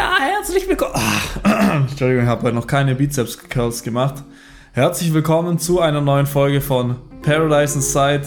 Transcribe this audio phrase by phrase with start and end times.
[0.00, 0.94] Ja, herzlich willkommen.
[0.94, 4.14] Ah, Entschuldigung, ich habe heute noch keine Bizeps Curls gemacht.
[4.72, 8.22] Herzlich willkommen zu einer neuen Folge von Paradise Inside.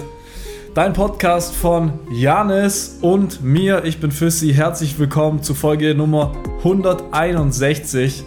[0.75, 3.85] Dein Podcast von Janis und mir.
[3.85, 4.53] Ich bin Füssi.
[4.53, 8.23] Herzlich willkommen zu Folge Nummer 161.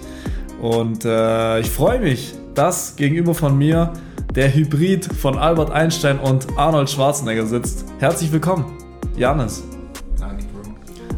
[0.61, 3.93] Und äh, ich freue mich, dass gegenüber von mir
[4.35, 7.85] der Hybrid von Albert Einstein und Arnold Schwarzenegger sitzt.
[8.01, 8.77] Herzlich willkommen,
[9.17, 9.63] Janis.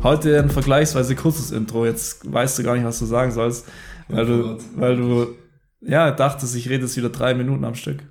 [0.02, 1.84] Heute ein vergleichsweise kurzes Intro.
[1.84, 3.66] Jetzt weißt du gar nicht, was du sagen sollst,
[4.08, 5.34] weil du, weil du
[5.80, 8.04] ja dachtest, ich rede jetzt wieder drei Minuten am Stück.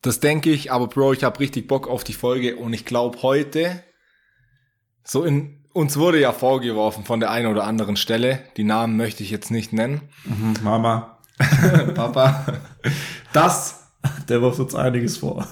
[0.00, 3.22] Das denke ich, aber Bro, ich habe richtig Bock auf die Folge und ich glaube
[3.22, 3.82] heute,
[5.04, 9.22] so in uns wurde ja vorgeworfen von der einen oder anderen Stelle, die Namen möchte
[9.22, 10.00] ich jetzt nicht nennen.
[10.24, 11.18] Mhm, Mama,
[11.94, 12.46] Papa,
[13.34, 13.81] dass
[14.28, 15.46] der wirft uns einiges vor.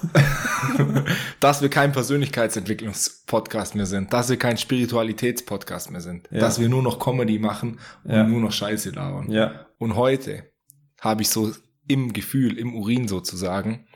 [1.39, 6.39] dass wir kein Persönlichkeitsentwicklungspodcast mehr sind, dass wir kein Spiritualitätspodcast mehr sind, Ja.
[6.39, 8.23] dass wir nur noch Comedy machen und Ja.
[8.23, 9.31] nur noch Scheiße labern.
[9.31, 10.51] Ja, Und heute
[10.99, 11.51] habe ich so
[11.87, 13.87] im Gefühl, im Urin sozusagen,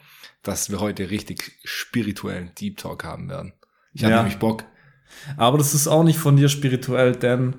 [0.42, 3.54] dass wir heute richtig spirituellen Deep Talk haben werden.
[3.94, 4.20] Ich habe Ja.
[4.22, 4.64] nämlich Bock.
[5.38, 7.56] aber das ist auch nicht von dir spirituell, denn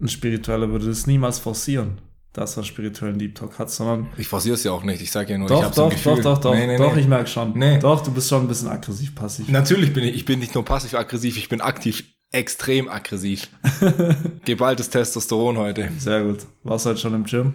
[0.00, 2.00] ein Spiritueller würde das niemals forcieren,
[2.34, 5.00] dass er einen spirituellen Deep Talk hat, sondern Ich forciere es ja auch nicht.
[5.00, 6.16] Ich sage ja nur, ich doch, habe so ein doch, Gefühl.
[6.16, 7.00] doch, doch, doch, Nee, nee, doch, nee.
[7.00, 7.56] ich merke schon.
[7.56, 7.78] Nee.
[7.78, 9.48] Doch, du bist schon ein bisschen aggressiv-passiv.
[9.48, 13.48] Natürlich bin ich, ich bin nicht nur passiv-aggressiv, ich bin aktiv, extrem aggressiv.
[14.44, 15.90] Geballtes Testosteron heute.
[15.98, 16.40] Sehr gut.
[16.64, 17.54] Warst du heute schon im Gym?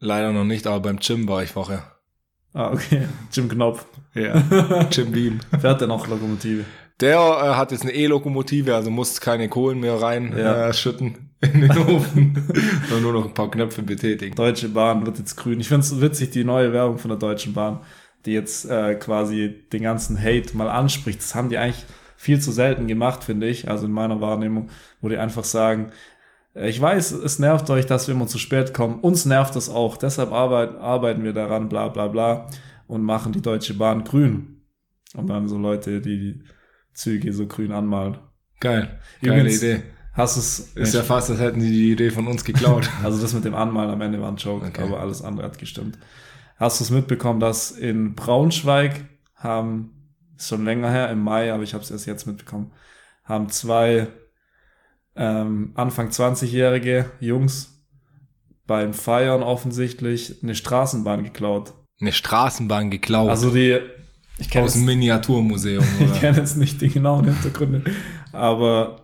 [0.00, 1.84] Leider noch nicht, aber beim Gym war ich vorher.
[2.52, 3.06] Ah, okay.
[3.32, 3.86] Jim Knopf.
[4.14, 4.42] Ja.
[4.90, 5.40] Jim Beam.
[5.60, 6.64] Fährt der noch Lokomotive?
[7.00, 10.68] Der äh, hat jetzt eine E-Lokomotive, also muss keine Kohlen mehr rein Ja.
[10.68, 12.34] äh, schütten in den Ofen,
[12.88, 14.34] sondern nur noch ein paar Knöpfe betätigen.
[14.34, 15.60] Deutsche Bahn wird jetzt grün.
[15.60, 17.80] Ich finde es witzig, die neue Werbung von der Deutschen Bahn,
[18.24, 21.18] die jetzt äh, quasi den ganzen Hate mal anspricht.
[21.18, 21.84] Das haben die eigentlich
[22.16, 23.68] viel zu selten gemacht, finde ich.
[23.68, 25.90] Also in meiner Wahrnehmung, wo die einfach sagen,
[26.54, 29.00] äh, ich weiß, es nervt euch, dass wir immer zu spät kommen.
[29.00, 29.96] Uns nervt das auch.
[29.96, 32.48] Deshalb arbeiten, arbeiten wir daran, bla bla bla.
[32.86, 34.62] Und machen die Deutsche Bahn grün.
[35.14, 36.42] Und dann so Leute, die die
[36.94, 38.18] Züge so grün anmalen.
[38.60, 39.00] Geil.
[39.22, 39.82] Geile Übrigens, Idee.
[40.14, 42.88] Hast es Ist ja fast, als hätten die die Idee von uns geklaut.
[43.02, 44.82] Also das mit dem Anmalen am Ende war ein Joke, Okay.
[44.82, 45.98] aber alles andere hat gestimmt.
[46.56, 49.04] Hast du es mitbekommen, dass in Braunschweig
[49.36, 49.90] haben,
[50.36, 52.72] ist schon länger her, im Mai, aber ich habe es erst jetzt mitbekommen,
[53.24, 54.08] haben zwei
[55.16, 57.82] ähm, Anfang 20-jährige Jungs
[58.66, 61.74] beim Feiern offensichtlich eine Straßenbahn geklaut.
[62.00, 63.28] Eine Straßenbahn geklaut.
[63.30, 63.78] Also die,
[64.38, 66.18] ich kenne aus dem Miniaturmuseum, ich oder?
[66.18, 67.82] kenn jetzt nicht die genauen Hintergründe,
[68.32, 69.01] aber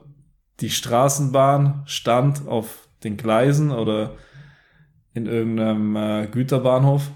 [0.61, 4.17] die Straßenbahn stand auf den Gleisen oder
[5.15, 7.11] in irgendeinem äh, Güterbahnhof,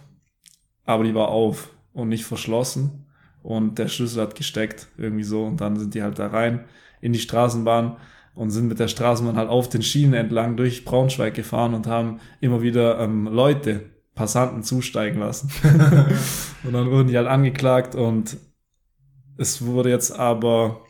[0.84, 3.06] aber die war auf und nicht verschlossen
[3.42, 6.64] und der Schlüssel hat gesteckt, irgendwie so und dann sind die halt da rein
[7.00, 7.96] in die Straßenbahn
[8.34, 12.20] und sind mit der Straßenbahn halt auf den Schienen entlang durch Braunschweig gefahren und haben
[12.40, 15.50] immer wieder ähm, Leute, Passanten zusteigen lassen.
[16.64, 18.36] und dann wurden die halt angeklagt und
[19.36, 20.81] es wurde jetzt aber,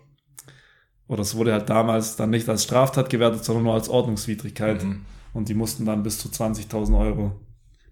[1.12, 4.82] oder es wurde halt damals dann nicht als Straftat gewertet, sondern nur als Ordnungswidrigkeit.
[4.82, 5.02] Mhm.
[5.34, 7.32] Und die mussten dann bis zu 20.000 Euro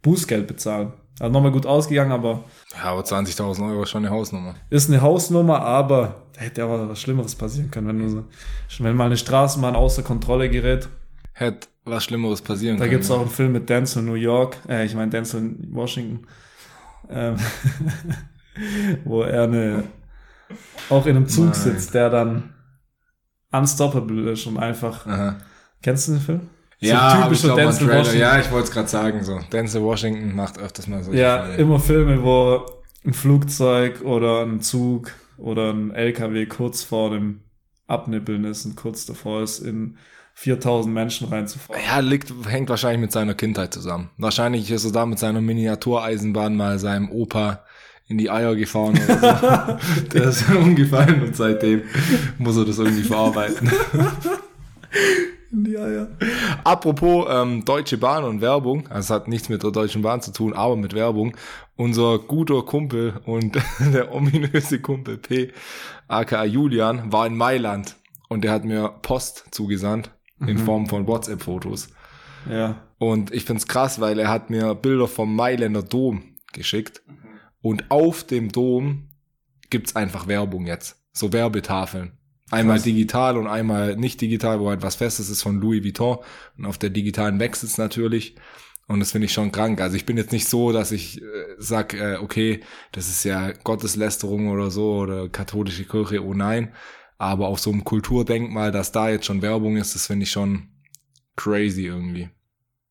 [0.02, 0.92] Bußgeld bezahlen.
[1.18, 2.44] Also nochmal gut ausgegangen, aber
[2.74, 4.54] Ja, aber 20.000 Euro ist schon eine Hausnummer.
[4.70, 8.24] ist eine Hausnummer, aber da hätte aber was Schlimmeres passieren können, wenn so,
[8.82, 10.88] wenn mal eine Straßenbahn außer Kontrolle gerät.
[11.34, 12.92] Hätte was Schlimmeres passieren Da können.
[12.92, 13.16] gibt's ja.
[13.16, 16.26] auch einen Film mit Denzel New York, äh, ich meine Denzel Washington,
[17.10, 17.36] ähm,
[19.04, 19.84] wo er eine,
[20.88, 21.54] auch in einem Zug Nein.
[21.54, 22.54] sitzt, der dann
[23.52, 25.36] unstoppable ist und einfach, Aha.
[25.82, 26.40] kennst du den Film?
[26.78, 27.88] Ja, so ich typischer einen Denzel.
[27.88, 28.18] Washington.
[28.20, 29.24] Ja, ich wollte es gerade sagen.
[29.24, 29.38] So.
[29.52, 31.12] Denzel Washington macht öfters mal so.
[31.12, 32.64] Ja, immer Filme, wo
[33.04, 37.40] ein Flugzeug oder ein Zug oder ein LKW kurz vor dem
[37.86, 39.96] Abnippeln ist und kurz davor ist, in
[40.34, 41.82] 4000 Menschen reinzufahren.
[41.86, 44.10] Ja, liegt, hängt wahrscheinlich mit seiner Kindheit zusammen.
[44.16, 47.64] Wahrscheinlich ist er da mit seiner Miniatureisenbahn mal seinem Opa
[48.10, 50.02] in die Eier gefahren oder so.
[50.12, 51.82] Der ist umgefallen und seitdem
[52.38, 53.70] muss er das irgendwie verarbeiten.
[55.52, 56.06] Ja, ja.
[56.62, 60.32] Apropos ähm, Deutsche Bahn und Werbung, also es hat nichts mit der Deutschen Bahn zu
[60.32, 61.36] tun, aber mit Werbung.
[61.74, 63.58] Unser guter Kumpel und
[63.92, 65.50] der ominöse Kumpel P,
[66.06, 67.96] aka Julian, war in Mailand
[68.28, 70.12] und der hat mir Post zugesandt
[70.46, 71.88] in Form von WhatsApp-Fotos.
[72.48, 72.76] Ja.
[72.98, 76.22] Und ich find's krass, weil er hat mir Bilder vom Mailänder Dom
[76.52, 77.02] geschickt.
[77.62, 79.08] Und auf dem Dom
[79.68, 81.02] gibt's einfach Werbung jetzt.
[81.12, 82.12] So Werbetafeln.
[82.50, 82.84] Einmal Krass.
[82.84, 86.18] digital und einmal nicht digital, wo halt was Festes ist von Louis Vuitton.
[86.58, 88.34] Und auf der digitalen wechselt's natürlich.
[88.88, 89.80] Und das finde ich schon krank.
[89.80, 91.24] Also ich bin jetzt nicht so, dass ich äh,
[91.58, 92.60] sag, äh, okay,
[92.90, 96.74] das ist ja Gotteslästerung oder so oder katholische Kirche, oh nein.
[97.16, 100.70] Aber auf so einem Kulturdenkmal, dass da jetzt schon Werbung ist, das finde ich schon
[101.36, 102.30] crazy irgendwie.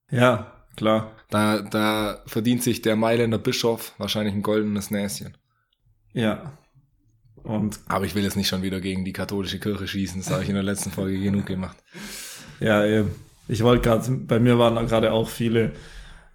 [0.09, 1.18] Ja, klar.
[1.29, 5.37] Da, da verdient sich der Mailänder Bischof wahrscheinlich ein goldenes Näschen.
[6.13, 6.53] Ja.
[7.43, 10.43] Und Aber ich will jetzt nicht schon wieder gegen die katholische Kirche schießen, das habe
[10.43, 11.77] ich in der letzten Folge genug gemacht.
[12.59, 13.11] ja, eben.
[13.47, 15.71] Ich wollte gerade, bei mir waren gerade auch viele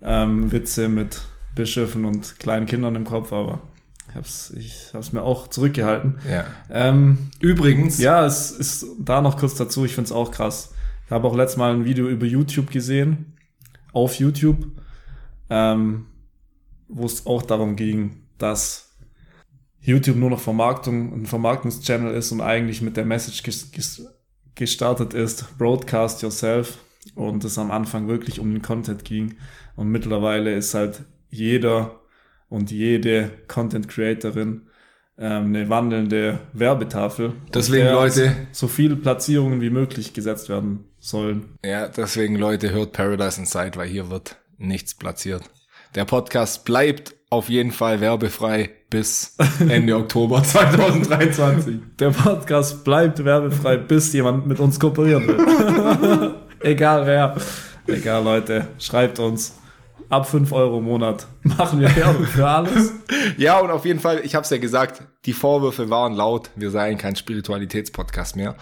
[0.03, 1.21] ähm, Witze mit
[1.55, 3.61] Bischöfen und kleinen Kindern im Kopf, aber
[4.09, 6.19] ich hab's, ich hab's mir auch zurückgehalten.
[6.29, 6.45] Ja.
[6.71, 10.73] Ähm, Übrigens, ja, es ist da noch kurz dazu, ich find's auch krass.
[11.07, 13.37] Ich habe auch letztes Mal ein Video über YouTube gesehen,
[13.93, 14.67] auf YouTube,
[15.51, 16.07] ähm,
[16.89, 18.97] wo es auch darum ging, dass
[19.81, 24.07] YouTube nur noch Vermarktung, ein Vermarktungschannel ist und eigentlich mit der Message ges ges
[24.55, 26.79] gestartet ist, broadcast yourself
[27.15, 29.37] und es am Anfang wirklich um den Content ging
[29.77, 32.01] und mittlerweile ist halt jeder
[32.49, 34.69] und jede Content Creatorin
[35.19, 37.33] ähm, eine wandelnde Werbetafel.
[37.53, 41.57] Deswegen, Leute- so viele Platzierungen wie möglich gesetzt werden sollen.
[41.65, 45.43] ja, deswegen Leute, hört Paradise Inside, weil hier wird nichts platziert.
[45.95, 49.37] Der Podcast bleibt auf jeden Fall werbefrei bis
[49.69, 51.77] Ende Oktober 2023.
[51.99, 56.35] Der Podcast bleibt werbefrei, bis jemand mit uns kooperieren will.
[56.61, 57.37] Egal wer.
[57.87, 58.69] Egal, Leute.
[58.79, 59.59] Schreibt uns.
[60.11, 62.93] Ab 5 Euro im Monat machen wir Werbung für alles.
[63.37, 66.71] Ja, und auf jeden Fall, ich habe es ja gesagt, die Vorwürfe waren laut, wir
[66.71, 68.55] seien kein Spiritualitätspodcast mehr.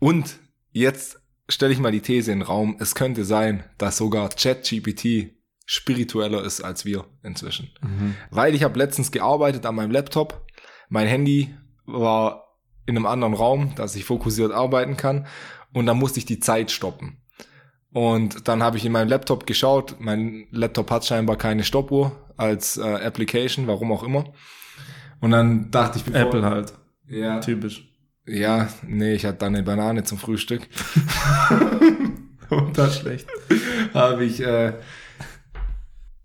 [0.00, 0.38] Und
[0.72, 5.34] jetzt stelle ich mal die These in den Raum, es könnte sein, dass sogar ChatGPT
[5.66, 7.70] spiritueller ist als wir inzwischen.
[8.30, 10.46] Weil ich habe letztens gearbeitet an meinem Laptop,
[10.88, 11.54] mein Handy
[11.86, 15.26] war in einem anderen Raum, dass ich fokussiert arbeiten kann
[15.72, 17.18] und dann musste ich die Zeit stoppen.
[17.92, 19.96] Und dann habe ich in meinem Laptop geschaut.
[19.98, 24.32] Mein Laptop hat scheinbar keine Stoppuhr als äh, Application, warum auch immer.
[25.20, 26.72] Und dann dachte ich, bevor, Apple halt.
[27.06, 27.91] ja, Typisch.
[28.26, 30.62] Ja, nee, ich hatte dann eine Banane zum Frühstück.
[32.50, 33.28] Und das schlecht.
[33.94, 34.74] habe ich, äh,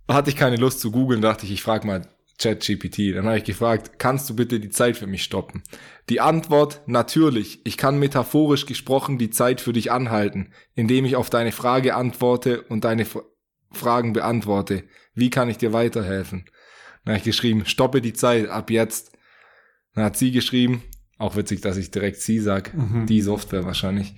[0.08, 2.08] hatte ich keine Lust zu googeln, dachte ich, ich frage mal
[2.40, 3.16] ChatGPT.
[3.16, 5.64] Dann habe ich gefragt, kannst du bitte die Zeit für mich stoppen?
[6.10, 7.62] Die Antwort, natürlich.
[7.66, 12.62] Ich kann metaphorisch gesprochen die Zeit für dich anhalten, indem ich auf deine Frage antworte
[12.64, 13.20] und deine F
[13.70, 14.86] Fragen beantworte.
[15.14, 16.46] Wie kann ich dir weiterhelfen?
[17.04, 19.12] Dann habe ich geschrieben, stoppe die Zeit ab jetzt.
[19.94, 20.84] Dann hat sie geschrieben,
[21.18, 22.72] auch witzig, dass ich direkt sie sag,
[23.08, 24.16] die Software wahrscheinlich.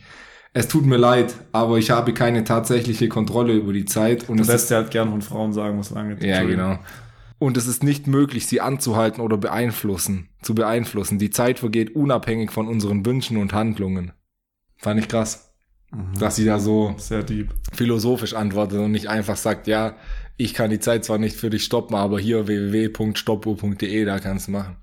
[0.51, 4.47] Es tut mir leid, aber ich habe keine tatsächliche Kontrolle über die Zeit und ist
[4.47, 6.79] lässt ja halt gern von Frauen sagen, was lange ja, genau.
[7.37, 11.19] Und es ist nicht möglich, sie anzuhalten oder beeinflussen, zu beeinflussen.
[11.19, 14.11] Die Zeit vergeht unabhängig von unseren Wünschen und Handlungen.
[14.75, 15.53] Fand ich krass,
[16.19, 17.53] dass sie da so Sehr deep.
[17.71, 19.95] philosophisch antwortet und nicht einfach sagt, ja,
[20.35, 24.51] ich kann die Zeit zwar nicht für dich stoppen, aber hier www.stoppuhr.de, da kannst du
[24.51, 24.77] machen.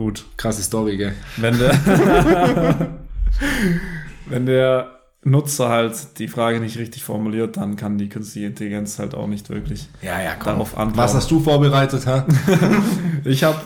[0.00, 0.24] Gut.
[0.38, 1.12] Krasse Story, gell?
[1.36, 1.78] Wenn der,
[4.30, 9.14] wenn der Nutzer halt die Frage nicht richtig formuliert, dann kann die künstliche Intelligenz halt
[9.14, 10.96] auch nicht wirklich Ja, ja, darauf antworten.
[10.96, 12.26] Was hast du vorbereitet, ha?
[13.26, 13.60] Ich habe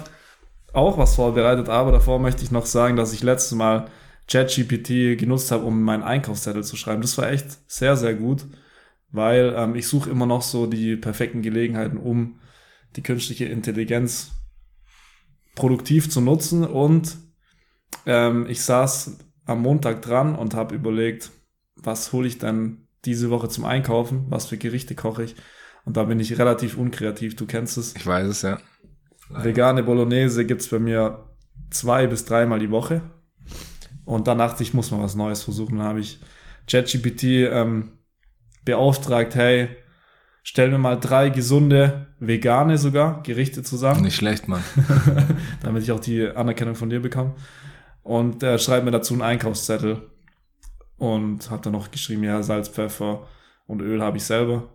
[0.72, 3.86] auch was vorbereitet, aber davor möchte ich noch sagen, dass ich letztes Mal
[4.26, 7.02] ChatGPT genutzt habe, um meinen Einkaufszettel zu schreiben.
[7.02, 8.44] Das war echt sehr, sehr gut,
[9.12, 12.40] weil ähm, ich suche immer noch so die perfekten Gelegenheiten, um
[12.96, 14.32] die künstliche Intelligenz
[15.54, 16.64] produktiv zu nutzen.
[16.64, 17.16] Und
[18.06, 21.30] ähm, ich saß am Montag dran und habe überlegt,
[21.76, 25.36] was hole ich denn diese Woche zum Einkaufen, was für Gerichte koche ich.
[25.84, 27.94] Und da bin ich relativ unkreativ, du kennst es.
[27.94, 28.58] Ich weiß es, ja.
[29.28, 31.28] Vegane Bolognese gibt's bei mir
[31.70, 33.02] zwei bis dreimal die Woche.
[34.04, 35.78] Und dann dachte ich, ich muss mal was Neues versuchen.
[35.78, 36.20] Dann habe ich
[36.70, 37.98] ChatGPT ähm,
[38.64, 39.68] beauftragt, hey,
[40.44, 44.62] stell mir mal drei gesunde, vegane sogar, Gerichte zusammen, Nicht schlecht, Mann.
[45.62, 47.34] damit ich auch die Anerkennung von dir bekomme.
[48.04, 50.10] Und er schreibt mir dazu einen Einkaufszettel.
[50.96, 53.26] Und hat dann noch geschrieben, ja, Salz, Pfeffer
[53.66, 54.68] und Öl habe ich selber.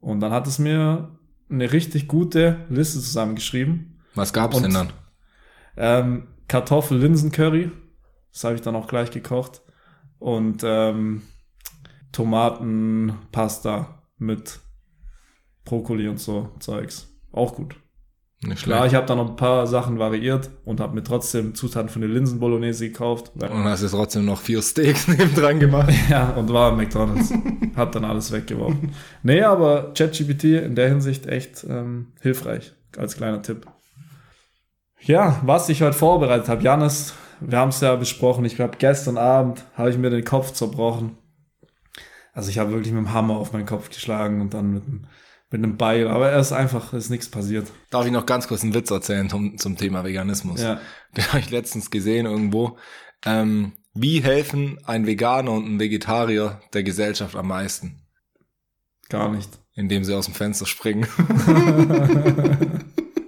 [0.00, 1.18] Und dann hat es mir
[1.50, 4.00] eine richtig gute Liste zusammengeschrieben.
[4.14, 4.92] Was gab's Und- denn dann?
[5.76, 7.70] Ähm, Kartoffel-Linsen-Curry.
[8.32, 9.60] Das habe ich dann auch gleich gekocht.
[10.18, 11.22] Und ähm,
[12.12, 14.60] Tomatenpasta mit
[15.64, 17.08] Brokkoli und so Zeugs.
[17.32, 17.76] Auch gut.
[18.44, 18.92] Nicht Klar, schlecht.
[18.92, 22.08] ich habe dann noch ein paar Sachen variiert und habe mir trotzdem Zutaten für eine
[22.08, 23.30] Linsen-Bolognese gekauft.
[23.36, 25.92] Und hast jetzt trotzdem noch vier Steaks neben dran gemacht.
[26.10, 27.32] ja, und war im McDonalds.
[27.76, 28.92] hab dann alles weggeworfen.
[29.22, 32.72] Nee, aber ChatGPT in der Hinsicht echt ähm, hilfreich.
[32.96, 33.64] Als kleiner Tipp.
[35.00, 38.44] Ja, was ich heute vorbereitet habe, Janis, wir haben es ja besprochen.
[38.44, 41.16] Ich glaube, gestern Abend habe ich mir den Kopf zerbrochen.
[42.32, 45.06] Also ich habe wirklich mit dem Hammer auf meinen Kopf geschlagen und dann mit, einem-
[45.52, 46.08] mit einem Beil.
[46.08, 47.68] Aber er ist einfach, ist nichts passiert.
[47.90, 50.60] Darf ich noch ganz kurz einen Witz erzählen zum, zum Thema Veganismus?
[50.60, 50.80] Ja.
[51.16, 52.78] Den habe ich letztens gesehen irgendwo.
[53.24, 58.02] Ähm, Wie helfen ein Veganer und ein Vegetarier der Gesellschaft am meisten?
[59.08, 59.50] Gar nicht.
[59.74, 61.06] Indem sie aus dem Fenster springen.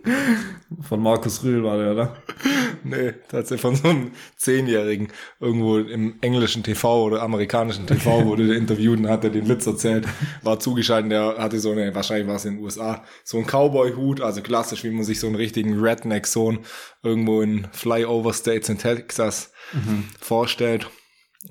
[0.80, 2.16] Von Markus Rühl war der, oder?
[2.84, 5.08] nee, tatsächlich von so einem Zehnjährigen.
[5.40, 9.66] Irgendwo im englischen TV oder amerikanischen TV wurde der interviewt und hat er den Witz
[9.66, 10.06] erzählt.
[10.42, 14.20] War zugeschaltet, der hatte so eine, wahrscheinlich war es in den USA, so ein Cowboy-Hut,
[14.20, 16.60] also klassisch, wie man sich so einen richtigen Redneck-Sohn
[17.02, 20.08] irgendwo in Flyover States in Texas mhm.
[20.20, 20.88] vorstellt.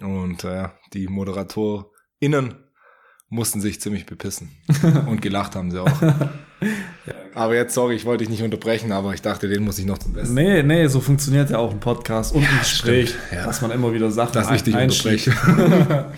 [0.01, 2.55] Und äh, die ModeratorInnen
[3.29, 4.51] mussten sich ziemlich bepissen.
[5.07, 5.91] Und gelacht haben sie auch.
[7.35, 9.97] Aber jetzt, sorry, ich wollte dich nicht unterbrechen, aber ich dachte, den muss ich noch
[9.97, 10.35] zum Besten.
[10.35, 13.45] Nee, nee, so funktioniert ja auch ein Podcast und ein Gespräch, ja.
[13.45, 15.33] dass man immer wieder Sachen Dass ich dich unterbreche.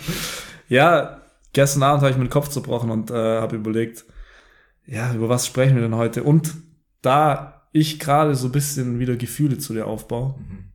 [0.68, 4.04] ja, gestern Abend habe ich mir den Kopf zerbrochen und äh, habe überlegt,
[4.84, 6.22] ja, über was sprechen wir denn heute?
[6.22, 6.54] Und
[7.00, 10.72] da ich gerade so ein bisschen wieder Gefühle zu dir aufbaue, mhm.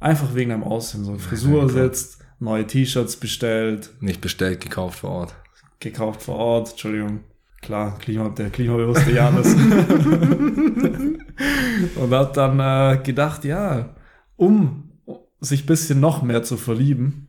[0.00, 3.90] einfach wegen deinem Aussehen, so Frisur sitzt, neue T-Shirts bestellt.
[4.00, 5.34] Nicht bestellt, gekauft vor Ort.
[5.78, 7.20] Gekauft vor Ort, Entschuldigung.
[7.62, 9.54] Klar, Klima, der klimabewusste Janis.
[11.96, 13.94] und hat dann äh, gedacht, ja,
[14.36, 14.90] um
[15.40, 17.28] sich bisschen noch mehr zu verlieben,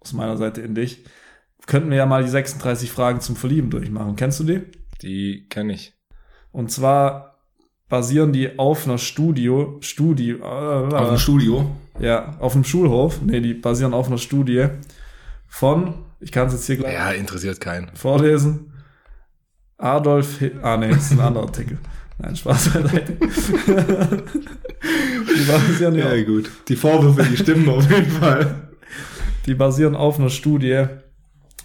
[0.00, 1.04] aus meiner Seite in dich,
[1.66, 4.14] könnten wir ja mal die 36 Fragen zum Verlieben durchmachen.
[4.14, 4.62] Kennst du die?
[5.02, 5.94] Die kenne ich.
[6.52, 7.40] Und zwar
[7.88, 11.70] basieren die auf einer Studio, Studie, äh, auf einem Studio?
[11.98, 13.20] Ja, auf einem Schulhof.
[13.22, 14.68] Nee, die basieren auf einer Studie
[15.48, 17.90] von, ich kann es jetzt hier gleich ja, interessiert keinen.
[17.94, 18.65] vorlesen,
[19.78, 20.64] Adolf Hitler.
[20.64, 21.78] Ah, nee, das ist ein anderer Artikel.
[22.18, 23.12] Nein, Spaß beiseite.
[24.80, 26.50] die basieren ja, ja gut.
[26.68, 28.70] Die Vorwürfe, die stimmen auf jeden Fall.
[29.44, 30.86] Die basieren auf einer Studie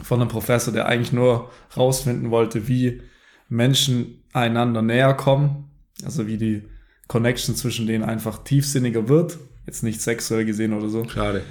[0.03, 3.01] von einem Professor, der eigentlich nur rausfinden wollte, wie
[3.47, 5.69] Menschen einander näher kommen.
[6.03, 6.63] Also wie die
[7.07, 9.37] Connection zwischen denen einfach tiefsinniger wird.
[9.65, 11.07] Jetzt nicht sexuell gesehen oder so.
[11.07, 11.43] Schade.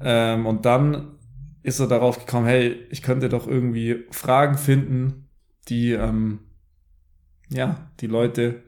[0.00, 1.18] Ähm, und dann
[1.62, 5.23] ist er darauf gekommen, hey, ich könnte doch irgendwie Fragen finden,
[5.68, 6.40] die, ähm,
[7.48, 8.62] ja, die Leute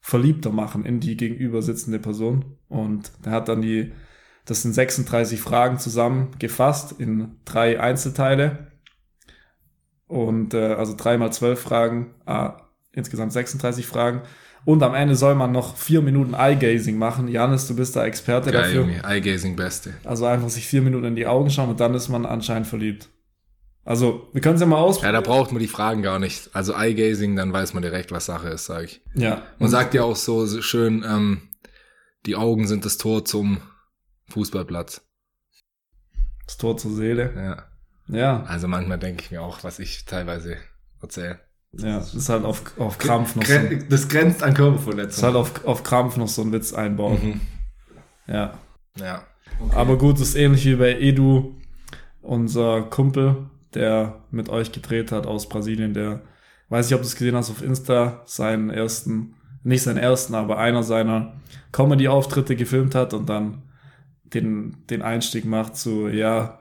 [0.00, 2.56] verliebter machen in die gegenüber sitzende Person.
[2.68, 3.92] Und er hat dann die,
[4.44, 8.72] das sind 36 Fragen zusammengefasst in drei Einzelteile.
[10.06, 14.22] Und äh, also dreimal zwölf Fragen, ah, insgesamt 36 Fragen.
[14.64, 17.28] Und am Ende soll man noch vier Minuten Eye-Gazing machen.
[17.28, 19.08] Janis, du bist da Experte Geil, dafür.
[19.08, 19.94] Eye-Gazing beste.
[20.04, 23.08] Also einfach sich vier Minuten in die Augen schauen und dann ist man anscheinend verliebt.
[23.84, 25.14] Also, wir können es ja mal ausprobieren.
[25.14, 26.50] Ja, da braucht man die Fragen gar nicht.
[26.54, 29.02] Also Eye-Gazing, dann weiß man direkt, was Sache ist, sage ich.
[29.14, 29.42] Ja.
[29.58, 31.48] Man sagt ja auch so schön, ähm,
[32.26, 33.58] die Augen sind das Tor zum
[34.28, 35.02] Fußballplatz.
[36.46, 37.32] Das Tor zur Seele.
[37.36, 38.16] Ja.
[38.16, 38.42] Ja.
[38.44, 40.56] Also manchmal denke ich mir auch, was ich teilweise
[41.00, 41.40] erzähle.
[41.72, 43.86] Ja, das ist halt auf, auf Krampf noch Gren so.
[43.88, 45.08] Das grenzt an Körperverletzung.
[45.08, 47.18] Das ist halt auf, auf Krampf noch so ein Witz einbauen.
[47.22, 47.40] Mhm.
[48.26, 48.58] Ja.
[48.98, 49.24] Ja.
[49.58, 49.76] Okay.
[49.76, 51.54] Aber gut, das ist ähnlich wie bei Edu,
[52.20, 56.20] unser Kumpel, der mit euch gedreht hat aus Brasilien, der,
[56.68, 60.58] weiß ich, ob du es gesehen hast auf Insta, seinen ersten, nicht seinen ersten, aber
[60.58, 61.34] einer seiner
[61.72, 63.62] Comedy-Auftritte gefilmt hat und dann
[64.24, 66.60] den, den Einstieg macht zu, ja,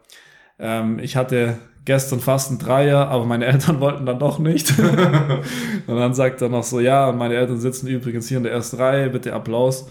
[0.59, 4.77] ähm, ich hatte gestern fast ein Dreier, aber meine Eltern wollten dann doch nicht.
[5.87, 8.77] und dann sagt er noch so, ja, meine Eltern sitzen übrigens hier in der ersten
[8.77, 9.87] Reihe, bitte Applaus.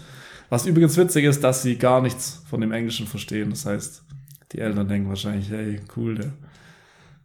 [0.49, 3.51] Was übrigens witzig ist, dass sie gar nichts von dem Englischen verstehen.
[3.51, 4.03] Das heißt,
[4.51, 6.33] die Eltern denken wahrscheinlich, hey, cool, der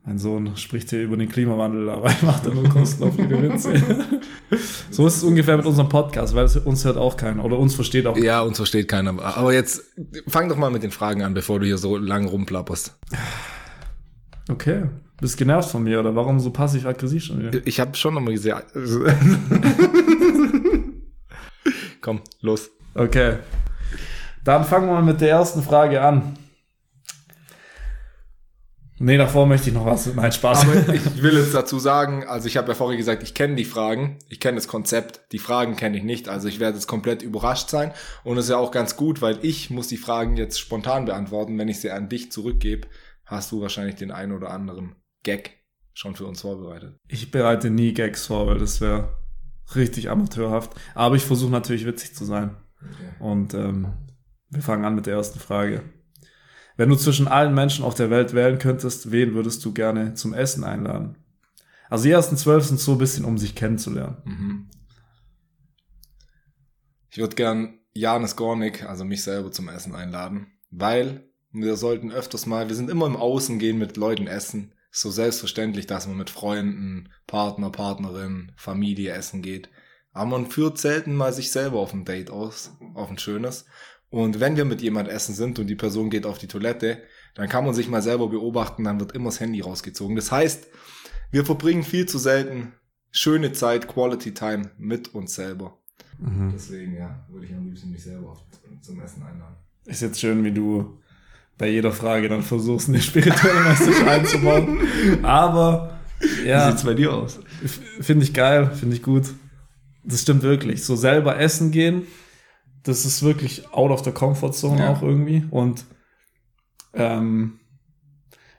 [0.06, 3.42] mein Sohn spricht hier über den Klimawandel, aber er macht da nur Kosten auf ihre
[3.42, 3.74] Witze.
[4.90, 8.06] so ist es ungefähr mit unserem Podcast, weil uns hört auch keiner oder uns versteht
[8.06, 9.20] auch Ja, uns versteht keiner.
[9.20, 9.82] Aber jetzt
[10.28, 12.96] fang doch mal mit den Fragen an, bevor du hier so lang rumplapperst.
[14.48, 14.84] Okay.
[15.20, 17.66] Bist genervt von mir oder warum so passiv-aggressiv schon wieder?
[17.66, 18.54] Ich habe schon nochmal gesehen.
[22.00, 22.70] Komm, los.
[22.94, 23.38] Okay.
[24.44, 26.36] Dann fangen wir mal mit der ersten Frage an.
[28.98, 30.12] Nee, davor möchte ich noch was.
[30.14, 30.62] Nein, Spaß.
[30.62, 33.64] Aber ich will jetzt dazu sagen, also ich habe ja vorher gesagt, ich kenne die
[33.64, 37.22] Fragen, ich kenne das Konzept, die Fragen kenne ich nicht, also ich werde jetzt komplett
[37.22, 37.92] überrascht sein
[38.24, 41.58] und es ist ja auch ganz gut, weil ich muss die Fragen jetzt spontan beantworten,
[41.58, 42.88] wenn ich sie an dich zurückgebe,
[43.26, 45.58] hast du wahrscheinlich den einen oder anderen Gag
[45.92, 46.98] schon für uns vorbereitet.
[47.08, 49.14] Ich bereite nie Gags vor, weil das wäre
[49.74, 52.56] richtig amateurhaft, aber ich versuche natürlich witzig zu sein.
[52.80, 53.22] Okay.
[53.22, 53.92] Und ähm,
[54.48, 55.82] wir fangen an mit der ersten Frage.
[56.76, 60.34] Wenn du zwischen allen Menschen auf der Welt wählen könntest, wen würdest du gerne zum
[60.34, 61.16] Essen einladen?
[61.88, 64.16] Also die ersten zwölf sind so ein bisschen, um sich kennenzulernen.
[64.24, 64.70] Mhm.
[67.10, 72.44] Ich würde gern Janis Gornik, also mich selber zum Essen einladen, weil wir sollten öfters
[72.44, 74.74] mal, wir sind immer im Außen gehen mit Leuten essen.
[74.90, 79.70] Ist so selbstverständlich, dass man mit Freunden, Partner, Partnerin, Familie essen geht.
[80.12, 83.66] Aber man führt selten mal sich selber auf ein Date aus, auf ein schönes.
[84.10, 87.02] Und wenn wir mit jemand essen sind und die Person geht auf die Toilette,
[87.34, 90.16] dann kann man sich mal selber beobachten, dann wird immer das Handy rausgezogen.
[90.16, 90.68] Das heißt,
[91.30, 92.72] wir verbringen viel zu selten
[93.10, 95.78] schöne Zeit, Quality Time mit uns selber.
[96.18, 96.52] Mhm.
[96.54, 98.36] Deswegen, ja, würde ich am liebsten mich selber
[98.80, 99.56] zum Essen einladen.
[99.84, 100.98] Ist jetzt schön, wie du
[101.58, 104.78] bei jeder Frage dann versuchst, eine spirituelle Message einzubauen.
[105.24, 105.98] Aber,
[106.44, 106.66] ja.
[106.66, 107.40] Wie sieht's bei dir aus?
[108.00, 109.24] Finde ich geil, finde ich gut.
[110.04, 110.84] Das stimmt wirklich.
[110.84, 112.06] So selber essen gehen,
[112.86, 114.92] das ist wirklich out of the comfort zone ja.
[114.92, 115.44] auch irgendwie.
[115.50, 115.84] Und
[116.94, 117.58] ähm,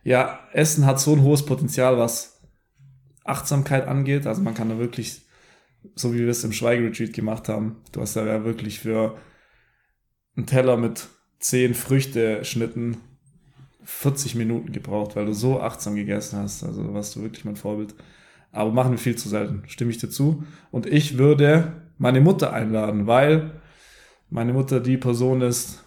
[0.04, 2.42] ja, Essen hat so ein hohes Potenzial, was
[3.24, 4.28] Achtsamkeit angeht.
[4.28, 5.22] Also man kann da wirklich,
[5.96, 9.18] so wie wir es im Schweigeretreat gemacht haben, du hast da ja wirklich für
[10.36, 11.08] einen Teller mit
[11.40, 12.98] zehn Früchte schnitten
[13.84, 16.64] 40 Minuten gebraucht, weil du so achtsam gegessen hast.
[16.64, 17.96] Also warst du wirklich mein Vorbild.
[18.52, 20.44] Aber machen wir viel zu selten, stimme ich dir zu.
[20.72, 23.62] Und ich würde meine Mutter einladen, weil
[24.30, 25.84] meine Mutter die Person ist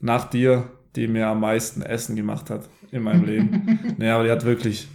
[0.00, 3.94] nach dir, die mir am meisten Essen gemacht hat in meinem Leben.
[3.98, 4.88] naja, aber die hat wirklich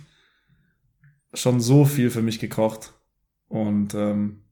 [1.34, 2.94] schon so viel für mich gekocht
[3.48, 4.44] und ähm,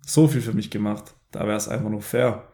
[0.00, 1.14] so viel für mich gemacht.
[1.30, 2.48] Da wäre es einfach nur fair.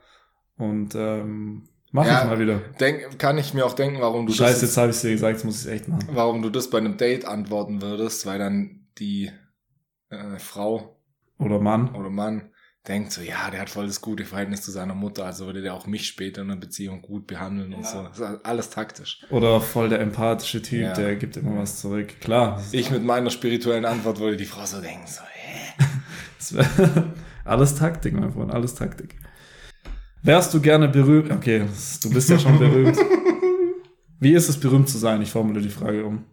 [0.57, 2.59] Und ähm, mach ja, ich mal wieder.
[2.81, 4.51] Denk, kann ich mir auch denken, warum du Scheiße, das.
[4.53, 6.09] Scheiße, jetzt habe ich dir gesagt, jetzt muss ich es echt machen.
[6.13, 9.31] Warum du das bei einem Date antworten würdest, weil dann die
[10.11, 11.01] äh, Frau
[11.39, 12.51] oder Mann oder Mann
[12.87, 15.75] denkt so, ja, der hat voll das gute Verhältnis zu seiner Mutter, also würde der
[15.75, 17.79] auch mich später in einer Beziehung gut behandeln ja.
[17.79, 18.03] und so.
[18.03, 19.25] Das ist alles taktisch.
[19.31, 20.93] Oder voll der empathische Typ, ja.
[20.93, 22.21] der gibt immer was zurück.
[22.21, 22.63] Klar.
[22.73, 25.85] Ich mit meiner spirituellen Antwort würde die Frau so denken, so, hä?
[27.45, 29.17] alles Taktik, mein Freund, alles Taktik.
[30.23, 31.31] Wärst du gerne berühmt?
[31.31, 31.67] Okay,
[32.03, 32.99] du bist ja schon berühmt.
[34.21, 35.21] Wie ist es, berühmt zu sein?
[35.21, 36.25] Ich formuliere die Frage um.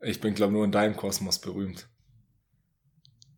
[0.00, 1.88] Ich bin, glaube nur in deinem Kosmos berühmt.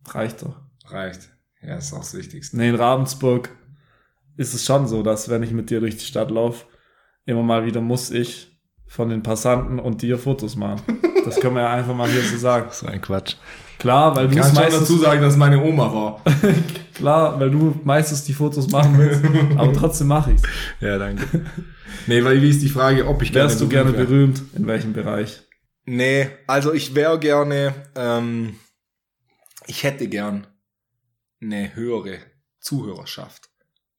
[0.05, 0.61] Reicht doch.
[0.85, 1.36] Reicht.
[1.61, 2.57] Ja, ist auch das Wichtigste.
[2.57, 3.49] Nee, in Ravensburg
[4.37, 6.65] ist es schon so, dass wenn ich mit dir durch die Stadt laufe,
[7.25, 10.81] immer mal wieder muss ich von den Passanten und dir Fotos machen.
[11.25, 12.69] Das können wir ja einfach mal hier so sagen.
[12.71, 13.35] So ein Quatsch.
[13.79, 16.21] Klar, weil du meistens dazu sagen, dass meine Oma war.
[16.95, 19.23] Klar, weil du meistens die Fotos machen willst,
[19.57, 20.43] aber trotzdem mache ich's.
[20.79, 21.23] Ja, danke.
[22.07, 24.41] Nee, weil wie ist die Frage, ob ich gerne Wärst du gerne berühmt?
[24.55, 25.43] In welchem Bereich?
[25.85, 28.55] Nee, also ich wäre gerne, ähm,
[29.67, 30.47] ich hätte gern
[31.41, 32.19] eine höhere
[32.59, 33.49] Zuhörerschaft,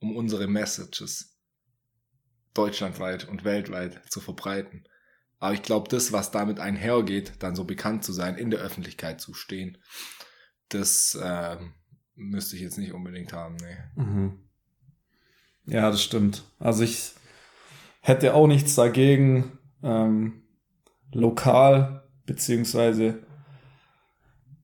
[0.01, 1.39] um unsere Messages
[2.55, 4.85] deutschlandweit und weltweit zu verbreiten.
[5.39, 9.21] Aber ich glaube, das, was damit einhergeht, dann so bekannt zu sein, in der Öffentlichkeit
[9.21, 9.79] zu stehen,
[10.69, 11.57] das äh,
[12.15, 13.57] müsste ich jetzt nicht unbedingt haben.
[13.57, 14.03] Nee.
[14.03, 14.49] Mhm.
[15.67, 16.45] Ja, das stimmt.
[16.59, 17.13] Also ich
[18.01, 20.43] hätte auch nichts dagegen, ähm,
[21.13, 23.23] lokal beziehungsweise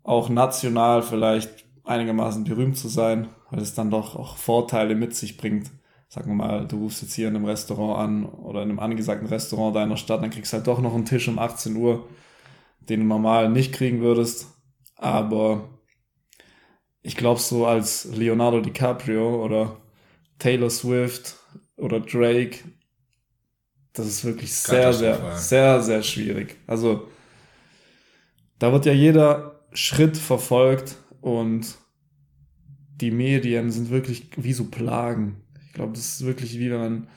[0.02, 5.36] auch national vielleicht einigermaßen berühmt zu sein, weil es dann doch auch Vorteile mit sich
[5.36, 5.70] bringt.
[6.08, 9.26] Sagen wir mal, du rufst jetzt hier in einem Restaurant an oder in einem angesagten
[9.28, 12.08] Restaurant deiner Stadt, dann kriegst du halt doch noch einen Tisch um 18 Uhr,
[12.80, 14.46] den du normal nicht kriegen würdest.
[14.96, 15.68] Aber
[17.02, 19.76] ich glaube, so als Leonardo DiCaprio oder
[20.38, 21.36] Taylor Swift
[21.76, 22.58] oder Drake,
[23.92, 26.56] das ist wirklich sehr, sehr, sehr, sehr schwierig.
[26.66, 27.08] Also,
[28.58, 31.78] da wird ja jeder Schritt verfolgt und
[33.00, 35.40] die Medien sind wirklich wie so Plagen.
[35.66, 37.08] Ich glaube, das ist wirklich wie wenn man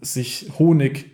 [0.00, 1.10] sich Honig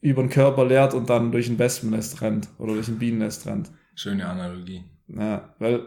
[0.00, 3.72] über den Körper leert und dann durch ein Wespennest rennt oder durch ein Bienennest rennt.
[3.96, 4.84] Schöne Analogie.
[5.08, 5.84] Ja, weil,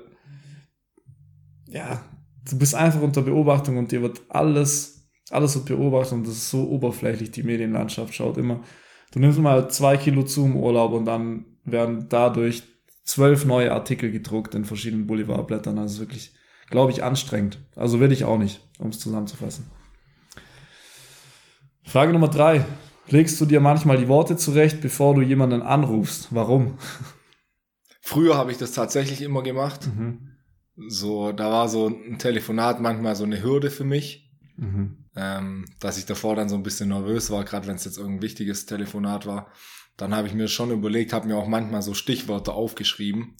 [1.70, 2.04] ja,
[2.50, 6.50] du bist einfach unter Beobachtung und dir wird alles, alles wird beobachtet und das ist
[6.50, 8.62] so oberflächlich, die Medienlandschaft schaut immer.
[9.14, 12.64] Du nimmst mal zwei Kilo zu im Urlaub und dann werden dadurch
[13.08, 15.80] zwölf neue Artikel gedruckt in verschiedenen Boulevardblättern.
[15.80, 16.34] Also wirklich,
[16.70, 17.58] glaube ich, anstrengend.
[17.76, 19.66] Also will ich auch nicht, um es zusammenzufassen.
[21.84, 22.66] Frage Nummer drei.
[23.10, 26.28] Legst du dir manchmal die Worte zurecht, bevor du jemanden anrufst?
[26.32, 26.78] Warum?
[28.02, 29.88] Früher habe ich das tatsächlich immer gemacht.
[29.88, 30.34] Mhm.
[30.90, 34.30] So, da war so ein Telefonat manchmal so eine Hürde für mich.
[34.58, 35.06] Mhm.
[35.16, 38.22] Ähm, dass ich davor dann so ein bisschen nervös war, gerade wenn es jetzt irgendein
[38.22, 39.48] wichtiges Telefonat war
[39.98, 43.36] dann habe ich mir schon überlegt, habe mir auch manchmal so Stichworte aufgeschrieben,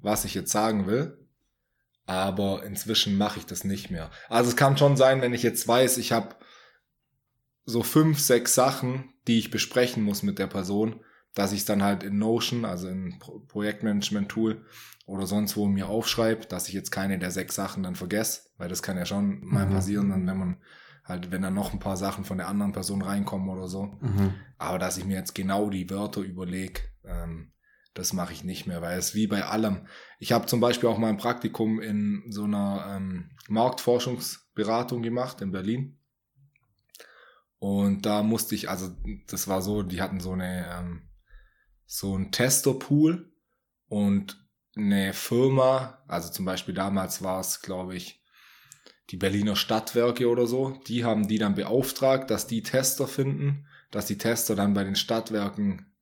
[0.00, 1.18] was ich jetzt sagen will.
[2.06, 4.10] Aber inzwischen mache ich das nicht mehr.
[4.30, 6.36] Also es kann schon sein, wenn ich jetzt weiß, ich habe
[7.66, 11.82] so fünf, sechs Sachen, die ich besprechen muss mit der Person, dass ich es dann
[11.82, 13.18] halt in Notion, also in
[13.48, 14.64] Projektmanagement-Tool
[15.04, 18.70] oder sonst wo mir aufschreibe, dass ich jetzt keine der sechs Sachen dann vergesse, weil
[18.70, 19.72] das kann ja schon mal mhm.
[19.72, 20.56] passieren, dann wenn man
[21.08, 23.98] Halt, wenn da noch ein paar Sachen von der anderen Person reinkommen oder so.
[24.00, 24.34] Mhm.
[24.58, 27.52] Aber dass ich mir jetzt genau die Wörter überlege, ähm,
[27.94, 29.86] das mache ich nicht mehr, weil es wie bei allem.
[30.18, 35.50] Ich habe zum Beispiel auch mal ein Praktikum in so einer ähm, Marktforschungsberatung gemacht in
[35.50, 35.98] Berlin.
[37.58, 38.94] Und da musste ich, also
[39.26, 41.08] das war so, die hatten so eine ähm,
[41.90, 43.32] so ein Testerpool
[43.88, 48.22] und eine Firma, also zum Beispiel damals war es, glaube ich,
[49.10, 54.06] die Berliner Stadtwerke oder so, die haben die dann beauftragt, dass die Tester finden, dass
[54.06, 55.94] die Tester dann bei den Stadtwerken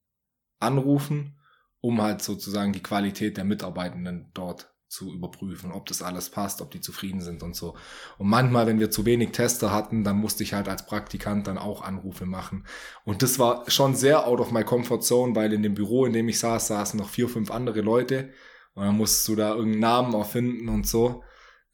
[0.58, 1.38] anrufen,
[1.80, 6.70] um halt sozusagen die Qualität der Mitarbeitenden dort zu überprüfen, ob das alles passt, ob
[6.70, 7.76] die zufrieden sind und so.
[8.18, 11.58] Und manchmal, wenn wir zu wenig Tester hatten, dann musste ich halt als Praktikant dann
[11.58, 12.66] auch Anrufe machen.
[13.04, 16.12] Und das war schon sehr out of my comfort zone, weil in dem Büro, in
[16.12, 18.30] dem ich saß, saßen noch vier, fünf andere Leute.
[18.74, 21.22] Und dann musst du da irgendeinen Namen erfinden und so.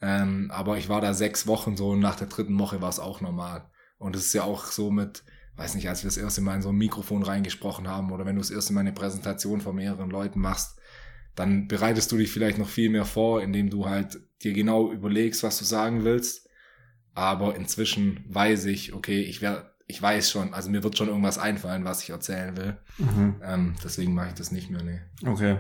[0.03, 2.99] Ähm, aber ich war da sechs Wochen so und nach der dritten Woche war es
[2.99, 3.71] auch normal.
[3.99, 5.23] Und es ist ja auch so mit,
[5.55, 8.35] weiß nicht, als wir das erste Mal in so ein Mikrofon reingesprochen haben oder wenn
[8.35, 10.77] du das erste Mal eine Präsentation von mehreren Leuten machst,
[11.37, 15.45] dann bereitest du dich vielleicht noch viel mehr vor, indem du halt dir genau überlegst,
[15.45, 16.49] was du sagen willst.
[17.15, 21.39] Aber inzwischen weiß ich, okay, ich werde, ich weiß schon, also mir wird schon irgendwas
[21.39, 22.77] einfallen, was ich erzählen will.
[22.99, 23.37] Mhm.
[23.43, 25.01] Ähm, deswegen mache ich das nicht mehr, nee.
[25.25, 25.59] Okay.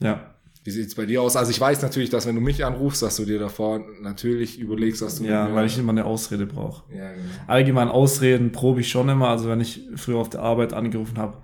[0.00, 0.34] Ja.
[0.64, 1.36] Wie sieht's bei dir aus?
[1.36, 5.02] Also ich weiß natürlich, dass wenn du mich anrufst, dass du dir davor natürlich überlegst,
[5.02, 5.24] dass du.
[5.24, 6.84] Ja, weil ich immer eine Ausrede brauche.
[6.92, 7.24] Ja, genau.
[7.46, 9.28] Allgemein Ausreden probe ich schon immer.
[9.28, 11.38] Also wenn ich früher auf der Arbeit angerufen habe,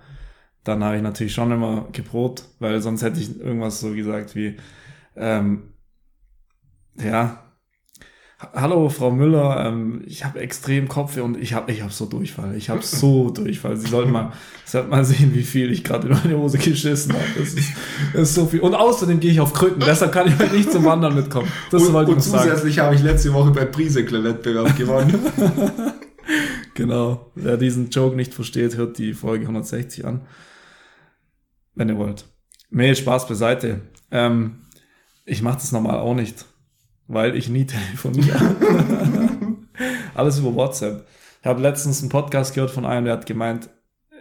[0.64, 4.57] dann habe ich natürlich schon immer geprobt, weil sonst hätte ich irgendwas so gesagt wie,
[5.16, 5.74] ähm,
[6.96, 7.44] ja,
[8.38, 12.57] hallo Frau Müller, ähm, ich habe extrem Kopfweh und ich habe ich hab so Durchfall,
[12.57, 13.77] ich habe so Durchfall.
[13.77, 14.33] Sie sollten mal,
[14.64, 17.25] sollten mal sehen, wie viel ich gerade in meine Hose geschissen habe.
[17.38, 17.73] Das ist,
[18.12, 18.61] das ist so viel.
[18.61, 21.49] Und außerdem gehe ich auf Krücken, deshalb kann ich heute nicht zum Wandern mitkommen.
[21.70, 25.18] Das und, wollte ich und zusätzlich habe ich letzte Woche bei Prisekle-Wettbewerb gewonnen.
[26.75, 27.31] genau.
[27.35, 30.23] Wer diesen Joke nicht versteht, hört die Folge 160 an
[31.75, 32.27] wenn ihr wollt.
[32.70, 33.83] Nee, Spaß beiseite.
[34.11, 34.66] Ähm,
[35.25, 36.44] ich mache das normal auch nicht,
[37.07, 38.38] weil ich nie telefoniere.
[40.14, 41.07] Alles über WhatsApp.
[41.40, 43.69] Ich habe letztens einen Podcast gehört von einem, der hat gemeint,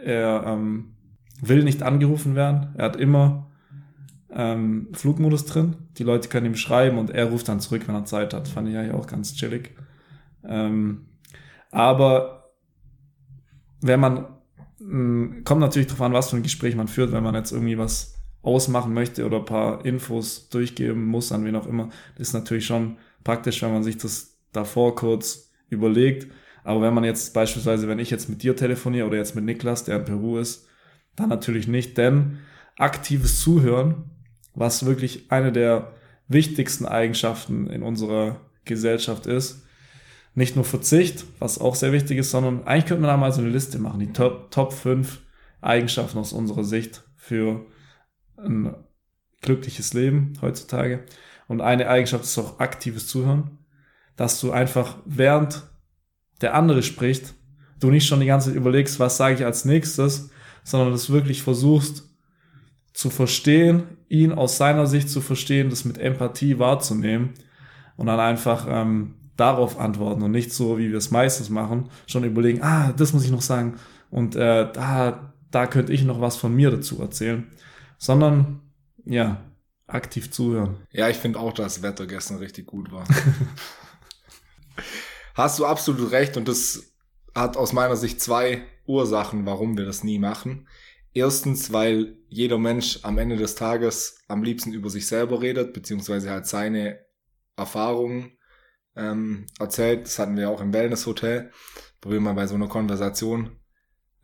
[0.03, 0.95] er ähm,
[1.41, 2.73] will nicht angerufen werden.
[2.75, 3.51] Er hat immer
[4.31, 5.75] ähm, Flugmodus drin.
[5.97, 8.47] Die Leute können ihm schreiben und er ruft dann zurück, wenn er Zeit hat.
[8.47, 9.75] Fand ich eigentlich auch ganz chillig.
[10.43, 11.05] Ähm,
[11.71, 12.51] aber
[13.81, 14.27] wenn man
[14.79, 17.77] hm, kommt natürlich darauf an, was für ein Gespräch man führt, wenn man jetzt irgendwie
[17.77, 21.89] was ausmachen möchte oder ein paar Infos durchgeben muss, an wen auch immer.
[22.17, 26.31] Das ist natürlich schon praktisch, wenn man sich das davor kurz überlegt.
[26.63, 29.85] Aber wenn man jetzt beispielsweise, wenn ich jetzt mit dir telefoniere oder jetzt mit Niklas,
[29.85, 30.67] der in Peru ist,
[31.15, 32.39] dann natürlich nicht, denn
[32.77, 34.09] aktives Zuhören,
[34.53, 35.93] was wirklich eine der
[36.27, 39.63] wichtigsten Eigenschaften in unserer Gesellschaft ist,
[40.35, 43.41] nicht nur Verzicht, was auch sehr wichtig ist, sondern eigentlich könnte man da mal so
[43.41, 45.21] eine Liste machen, die Top, Top 5
[45.61, 47.65] Eigenschaften aus unserer Sicht für
[48.43, 48.75] ein
[49.41, 51.05] glückliches Leben heutzutage.
[51.47, 53.59] Und eine Eigenschaft ist auch aktives Zuhören,
[54.15, 55.63] dass du einfach während
[56.41, 57.33] der andere spricht,
[57.79, 60.29] du nicht schon die ganze Zeit überlegst, was sage ich als nächstes,
[60.63, 62.09] sondern das wirklich versuchst
[62.93, 67.31] zu verstehen, ihn aus seiner Sicht zu verstehen, das mit Empathie wahrzunehmen
[67.97, 72.23] und dann einfach ähm, darauf antworten und nicht so, wie wir es meistens machen, schon
[72.23, 73.75] überlegen, ah, das muss ich noch sagen
[74.11, 77.47] und äh, da, da könnte ich noch was von mir dazu erzählen,
[78.03, 78.59] sondern
[79.05, 79.49] ja,
[79.87, 80.85] aktiv zuhören.
[80.91, 83.05] Ja, ich finde auch, dass das Wetter gestern richtig gut war.
[85.35, 86.93] Hast du absolut recht und das
[87.33, 90.67] hat aus meiner Sicht zwei Ursachen, warum wir das nie machen.
[91.13, 96.29] Erstens, weil jeder Mensch am Ende des Tages am liebsten über sich selber redet, beziehungsweise
[96.29, 96.99] halt seine
[97.55, 98.37] Erfahrungen
[98.97, 100.07] ähm, erzählt.
[100.07, 101.51] Das hatten wir auch im Wellness-Hotel,
[102.01, 103.62] wo wir mal bei so einer Konversation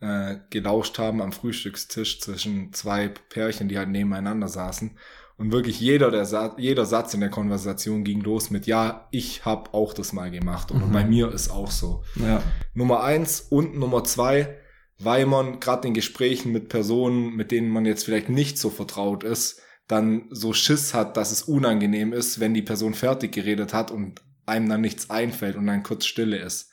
[0.00, 4.92] äh, gelauscht haben am Frühstückstisch zwischen zwei Pärchen, die halt nebeneinander saßen.
[5.36, 9.46] Und wirklich jeder, der Sa jeder Satz in der Konversation ging los mit, ja, ich
[9.46, 10.70] habe auch das mal gemacht.
[10.70, 10.92] Und mhm.
[10.92, 12.04] bei mir ist auch so.
[12.16, 12.42] Ja.
[12.74, 14.58] Nummer eins und Nummer zwei,
[14.98, 19.24] weil man gerade in Gesprächen mit Personen, mit denen man jetzt vielleicht nicht so vertraut
[19.24, 23.90] ist, dann so Schiss hat, dass es unangenehm ist, wenn die Person fertig geredet hat
[23.90, 26.69] und einem dann nichts einfällt und dann kurz Stille ist.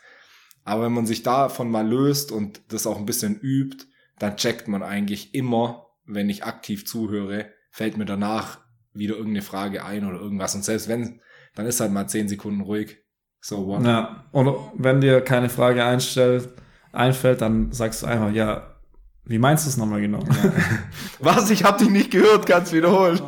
[0.68, 3.86] Aber wenn man sich davon mal löst und das auch ein bisschen übt,
[4.20, 8.60] dann checkt man eigentlich immer, wenn ich aktiv zuhöre, fällt mir danach
[8.94, 10.56] wieder irgendeine Frage ein oder irgendwas.
[10.56, 11.22] Und selbst wenn,
[11.56, 12.98] dann ist halt mal zehn Sekunden ruhig.
[13.40, 13.86] So what?
[13.86, 16.50] Ja, und wenn dir keine Frage einstellt,
[16.92, 18.76] einfällt, dann sagst du einfach, ja,
[19.24, 20.20] wie meinst du es nochmal genau?
[20.20, 20.52] Ja.
[21.20, 21.50] Was?
[21.50, 23.22] Ich hab dich nicht gehört, kannst wiederholen.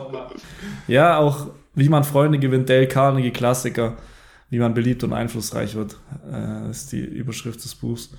[0.89, 3.95] Ja, auch wie man Freunde gewinnt, Dale Carnegie Klassiker
[4.49, 5.99] wie man beliebt und einflussreich wird,
[6.31, 8.11] äh, ist die Überschrift des Buchs.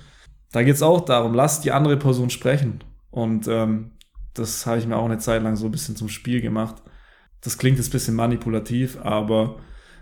[0.51, 2.83] Da geht es auch darum, lass die andere Person sprechen.
[3.09, 3.91] Und ähm,
[4.33, 6.81] das habe ich mir auch eine Zeit lang so ein bisschen zum Spiel gemacht.
[7.41, 9.57] Das klingt jetzt ein bisschen manipulativ, aber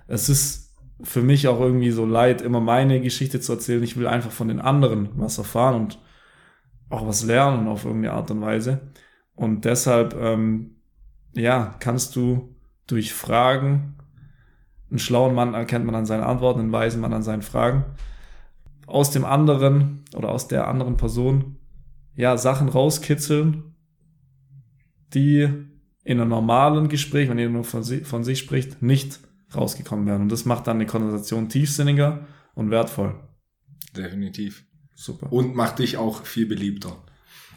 [0.08, 3.84] es ist für mich auch irgendwie so leid, immer meine Geschichte zu erzählen.
[3.84, 6.00] Ich will einfach von den anderen was erfahren und
[6.90, 8.82] auch was lernen auf irgendeine Art und Weise.
[9.36, 10.76] Und deshalb, ähm,
[11.34, 12.56] ja, kannst du
[12.88, 13.96] durch Fragen,
[14.90, 17.86] einen schlauen Mann erkennt man an seinen Antworten, einen weisen Mann an seinen Fragen,
[18.88, 21.58] aus dem anderen oder aus der anderen Person,
[22.16, 23.76] ja, Sachen rauskitzeln,
[25.14, 25.48] die
[26.04, 29.20] in einem normalen Gespräch, wenn ihr nur von, si von sich spricht, nicht
[29.56, 30.24] rausgekommen wären.
[30.24, 33.16] Und das macht dann eine Konversation tiefsinniger und wertvoll.
[33.96, 34.66] Definitiv.
[34.96, 35.32] Super.
[35.32, 36.98] Und macht dich auch viel beliebter.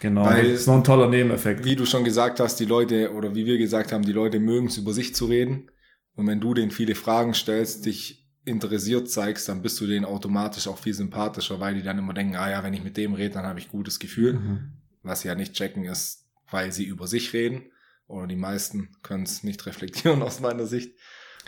[0.00, 0.24] Genau.
[0.24, 1.64] Weil- das ist noch ein toller Nebeneffekt.
[1.64, 4.66] Wie du schon gesagt hast, die Leute, oder wie wir gesagt haben, die Leute mögen
[4.66, 5.70] es über sich zu reden.
[6.14, 10.66] Und wenn du denen viele Fragen stellst, dich interessiert zeigst, dann bist du denen automatisch
[10.66, 13.34] auch viel sympathischer, weil die dann immer denken, ah ja, wenn ich mit dem rede,
[13.34, 14.34] dann habe ich gutes Gefühl.
[14.34, 14.72] Mhm.
[15.02, 17.62] Was sie ja nicht checken ist, weil sie über sich reden.
[18.08, 20.92] Oder die meisten können es nicht reflektieren aus meiner Sicht.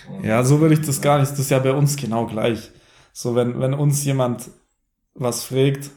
[0.09, 1.33] Und Ja, so würde ich das gar nicht.
[1.33, 2.70] Das ist ja bei uns genau gleich.
[3.12, 4.50] So, wenn, wenn uns jemand
[5.14, 5.90] was fragt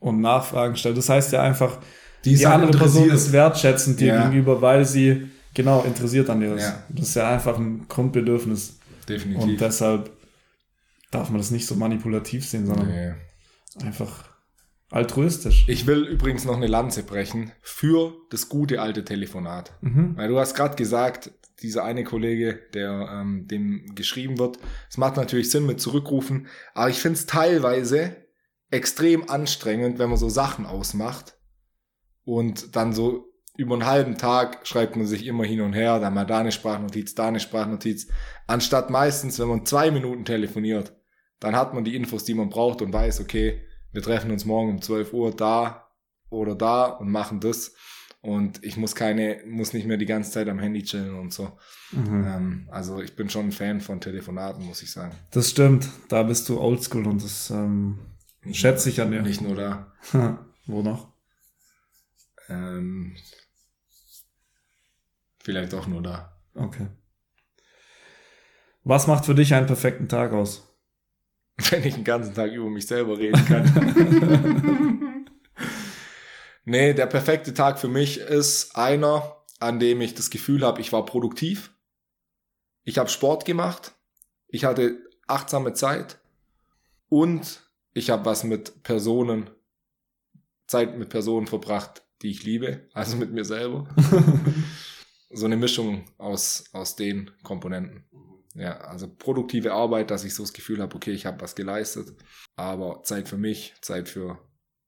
[0.00, 1.78] und Nachfragen stellt, das heißt ja einfach,
[2.24, 4.24] die, die andere Person ist wertschätzend dir Ja.
[4.24, 6.62] gegenüber, weil sie genau interessiert an dir ist.
[6.62, 6.82] Ja.
[6.88, 8.78] Das ist ja einfach ein Grundbedürfnis.
[9.08, 9.42] Definitiv.
[9.42, 10.10] Und deshalb
[11.10, 13.12] darf man das nicht so manipulativ sehen, sondern Nee.
[13.84, 14.28] einfach
[14.90, 15.66] altruistisch.
[15.68, 19.72] Ich will übrigens noch eine Lanze brechen für das gute alte Telefonat.
[19.80, 20.16] Mhm.
[20.16, 21.30] Weil du hast gerade gesagt,
[21.62, 24.58] dieser eine Kollege, der ähm, dem geschrieben wird,
[24.88, 28.16] es macht natürlich Sinn mit zurückrufen, aber ich finde es teilweise
[28.70, 31.36] extrem anstrengend, wenn man so Sachen ausmacht
[32.24, 33.27] und dann so
[33.58, 36.52] über einen halben Tag schreibt man sich immer hin und her, dann mal da eine
[36.52, 38.06] Sprachnotiz, da eine Sprachnotiz,
[38.46, 40.96] anstatt meistens, wenn man zwei Minuten telefoniert,
[41.40, 43.60] dann hat man die Infos, die man braucht und weiß, okay,
[43.92, 45.88] wir treffen uns morgen um 12 Uhr da
[46.30, 47.74] oder da und machen das
[48.20, 51.58] und ich muss keine, muss nicht mehr die ganze Zeit am Handy chillen und so.
[51.90, 52.24] Mhm.
[52.26, 55.16] Ähm, also ich bin schon ein Fan von Telefonaten, muss ich sagen.
[55.32, 55.88] Das stimmt.
[56.08, 57.98] Da bist du oldschool und das ähm,
[58.52, 59.22] schätze ich an dir.
[59.22, 59.92] Nicht nur da.
[60.66, 61.12] Wo noch?
[62.48, 63.16] Ähm,
[65.48, 66.38] vielleicht auch nur da.
[66.54, 66.88] Okay.
[68.84, 70.76] Was macht für dich einen perfekten Tag aus?
[71.70, 75.24] Wenn ich den ganzen Tag über mich selber reden kann.
[76.66, 80.92] nee, der perfekte Tag für mich ist einer, an dem ich das Gefühl habe, ich
[80.92, 81.72] war produktiv.
[82.84, 83.94] Ich habe Sport gemacht.
[84.48, 86.18] Ich hatte achtsame Zeit.
[87.08, 87.62] Und
[87.94, 89.48] ich habe was mit Personen,
[90.66, 92.86] Zeit mit Personen verbracht, die ich liebe.
[92.92, 93.88] Also mit mir selber.
[95.30, 98.04] so eine Mischung aus, aus den Komponenten.
[98.54, 102.14] Ja, also produktive Arbeit, dass ich so das Gefühl habe, okay, ich habe was geleistet,
[102.56, 104.38] aber Zeit für mich, Zeit für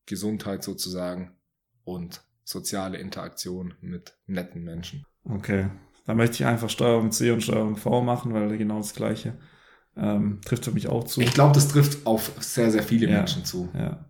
[0.07, 1.37] Gesundheit sozusagen
[1.85, 5.05] und soziale Interaktion mit netten Menschen.
[5.25, 5.69] Okay.
[6.07, 9.39] Da möchte ich einfach Steuerung C und Steuerung V machen, weil genau das Gleiche
[9.97, 11.21] ähm, trifft für mich auch zu.
[11.21, 13.19] Ich glaube, das trifft auf sehr, sehr viele Ja.
[13.19, 13.69] Menschen zu.
[13.75, 14.07] Ja.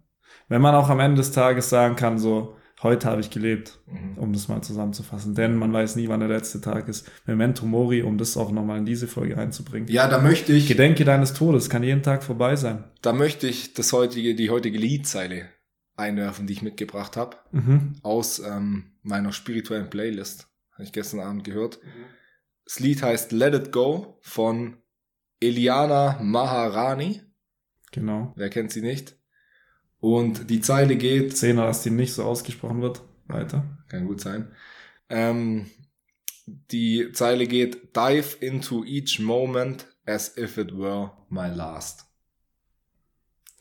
[0.49, 4.17] Wenn man auch am Ende des Tages sagen kann, so, heute habe ich gelebt, Mhm.
[4.19, 5.35] um das mal zusammenzufassen.
[5.35, 7.11] Denn man weiß nie, wann der letzte Tag ist.
[7.27, 9.89] Memento Mori, um das auch nochmal in diese Folge einzubringen.
[9.89, 12.85] Ja, da möchte ich, Gedenke deines Todes, kann jeden Tag vorbei sein.
[13.03, 15.49] da möchte ich das heutige, die heutige Liedzeile
[15.97, 17.97] einwerfen, die ich mitgebracht habe, Mhm.
[18.03, 20.49] aus ähm, meiner spirituellen Playlist.
[20.73, 21.79] Habe ich gestern Abend gehört.
[21.83, 22.05] Mhm.
[22.65, 24.77] Das Lied heißt Let It Go von
[25.41, 27.21] Eliana Maharani.
[27.93, 28.33] Genau.
[28.37, 29.17] Wer kennt sie nicht?
[30.01, 33.03] Und die Zeile geht, Zehner, dass die nicht so ausgesprochen wird.
[33.29, 33.65] Weiter.
[33.89, 34.49] kann gut sein,
[35.09, 35.67] ähm,
[36.47, 42.07] die Zeile geht, dive into each moment as if it were my last.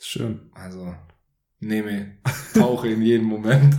[0.02, 0.50] Schön.
[0.54, 0.96] Also
[1.60, 2.18] nehme,
[2.54, 3.76] tauche in jeden Moment,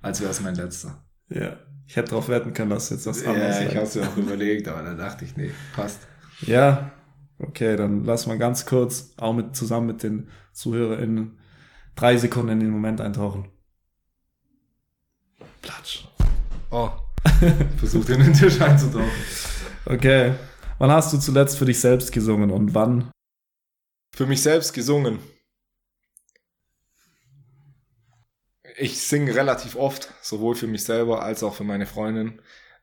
[0.00, 1.04] als wäre es mein letzter.
[1.28, 1.58] Ja.
[1.86, 4.16] Ich hätte darauf wetten können, dass jetzt was anderes Ja, ich habe es mir auch
[4.16, 6.00] überlegt, aber da dachte ich, nee, passt.
[6.40, 6.92] Ja,
[7.38, 11.38] okay, dann lass mal ganz kurz, auch mit zusammen mit den ZuhörerInnen,
[11.94, 13.48] drei Sekunden in den Moment eintauchen.
[15.60, 16.04] Platsch.
[16.70, 16.90] Oh,
[17.76, 19.10] versucht in den Tisch einzutauchen.
[19.84, 20.34] Okay.
[20.78, 23.10] Wann hast du zuletzt für dich selbst gesungen und wann?
[24.14, 25.20] Für mich selbst gesungen.
[28.76, 32.40] Ich singe relativ oft, sowohl für mich selber als auch für meine Freundin.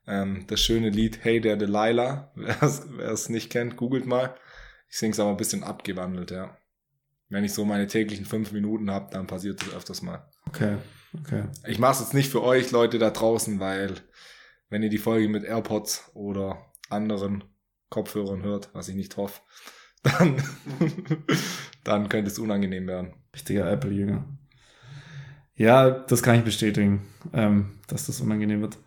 [0.08, 2.32] Ähm, das schöne Lied Hey der Delilah.
[2.36, 4.36] Wer es nicht kennt, googelt mal.
[4.89, 6.58] Ich singe es aber ein bisschen abgewandelt, ja.
[7.30, 10.28] Wenn ich so meine täglichen fünf Minuten habe, dann passiert das öfters mal.
[10.48, 10.78] Okay,
[11.20, 11.44] okay.
[11.68, 13.96] Ich mache es jetzt nicht für euch Leute da draußen, weil
[14.70, 16.58] wenn ihr die Folge mit AirPods oder
[16.89, 17.44] anderen
[17.89, 19.42] Kopfhörern hört, was ich nicht hoffe,
[20.04, 20.42] dann,
[21.84, 23.13] dann könnte es unangenehm werden.
[23.34, 24.26] Richtiger Apple-Jünger.
[25.56, 28.78] Ja, das kann ich bestätigen, ähm, dass das unangenehm wird.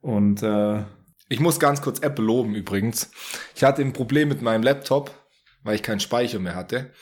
[0.00, 0.84] Und äh,
[1.28, 3.10] Ich muss ganz kurz Apple loben übrigens.
[3.54, 5.14] Ich hatte ein Problem mit meinem Laptop
[5.62, 6.92] weil ich keinen Speicher mehr hatte.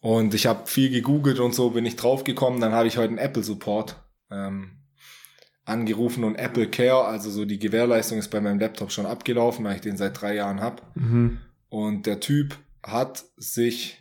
[0.00, 2.60] Und ich habe viel gegoogelt und so bin ich draufgekommen.
[2.60, 3.96] Dann habe ich heute einen Apple Support
[4.30, 4.78] ähm,
[5.64, 9.76] angerufen und Apple Care, also so die Gewährleistung ist bei meinem Laptop schon abgelaufen, weil
[9.76, 10.82] ich den seit drei Jahren habe.
[10.94, 11.38] Mhm.
[11.68, 13.98] Und der Typ hat sich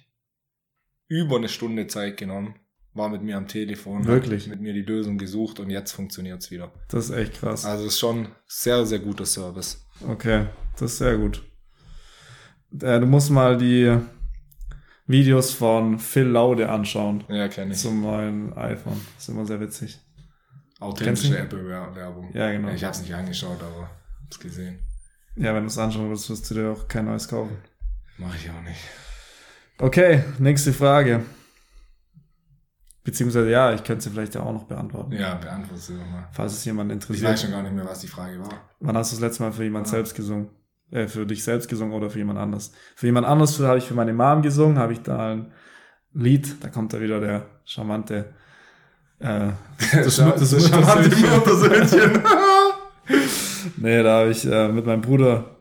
[1.07, 2.55] über eine Stunde Zeit genommen,
[2.93, 4.47] war mit mir am Telefon, Wirklich?
[4.47, 6.71] mit mir die Lösung gesucht und jetzt funktioniert's wieder.
[6.89, 7.65] Das ist echt krass.
[7.65, 9.85] Also ist schon sehr, sehr guter Service.
[10.07, 11.43] Okay, das ist sehr gut.
[12.81, 13.97] Äh, du musst mal die
[15.07, 17.79] Videos von Phil Laude anschauen Ja, kenne ich.
[17.79, 18.99] zum neuen iPhone.
[19.15, 19.99] Das ist immer sehr witzig.
[20.79, 21.37] Authentische?
[21.39, 22.31] Apple-Werbung.
[22.33, 22.69] Ja, genau.
[22.69, 23.89] Ich habe es nicht angeschaut, aber
[24.23, 24.79] hab's gesehen.
[25.35, 27.57] Ja, wenn du es anschauen willst, wirst du dir auch kein neues kaufen.
[28.17, 28.79] Mache ich auch nicht.
[29.79, 31.23] Okay, nächste Frage.
[33.03, 35.13] Beziehungsweise ja, ich könnte sie vielleicht ja auch noch beantworten.
[35.13, 36.27] Ja, beantworte sie doch mal.
[36.33, 37.31] Falls es jemand Ich interessiert.
[37.31, 38.69] weiß schon gar nicht mehr, was die Frage war.
[38.81, 39.91] Wann hast du das letzte Mal für jemand Ah.
[39.91, 40.49] selbst gesungen?
[40.91, 42.71] Äh, für dich selbst gesungen oder für jemand anders?
[42.95, 45.51] Für jemand anders habe ich für meine Mom gesungen, habe ich da ein
[46.13, 48.33] Lied, da kommt da wieder der charmante
[49.19, 49.49] äh,
[49.93, 52.23] das, Schau- das, das charmante Muttersöhnchen.
[53.77, 55.57] nee, da habe ich äh, mit meinem Bruder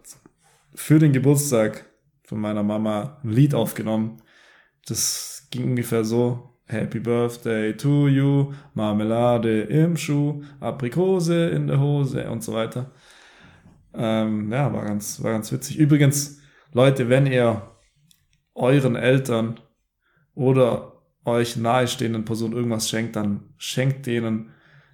[0.74, 1.86] für den Geburtstag
[2.24, 4.22] von meiner Mama ein Lied aufgenommen.
[4.86, 6.52] Das ging ungefähr so.
[6.68, 12.90] Happy Birthday to you, Marmelade im Schuh, Aprikose in der Hose und so weiter.
[13.96, 15.78] Ähm, ja, war ganz, war ganz witzig.
[15.78, 16.40] Übrigens,
[16.72, 17.70] Leute, wenn ihr
[18.54, 19.60] euren Eltern
[20.34, 20.92] oder
[21.24, 24.52] euch nahestehenden Personen irgendwas schenkt, dann schenkt denen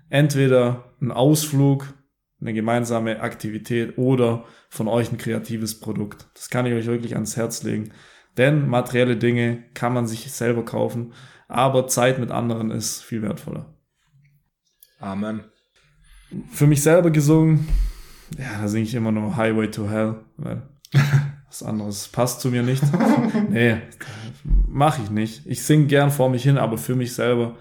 [0.08, 1.92] entweder einen Ausflug,
[2.40, 6.28] eine gemeinsame Aktivität oder von euch ein kreatives Produkt.
[6.34, 7.92] Das kann ich euch wirklich ans Herz legen.
[8.36, 11.12] Denn materielle Dinge kann man sich selber kaufen,
[11.48, 13.74] aber Zeit mit anderen ist viel wertvoller.
[14.98, 15.44] Amen.
[16.50, 17.68] Für mich selber gesungen,
[18.38, 20.62] ja, da singe ich immer nur Highway to Hell, weil
[21.46, 22.82] was anderes passt zu mir nicht.
[23.50, 23.76] nee,
[24.68, 25.46] mache ich nicht.
[25.46, 27.56] Ich singe gern vor mich hin, aber für mich selber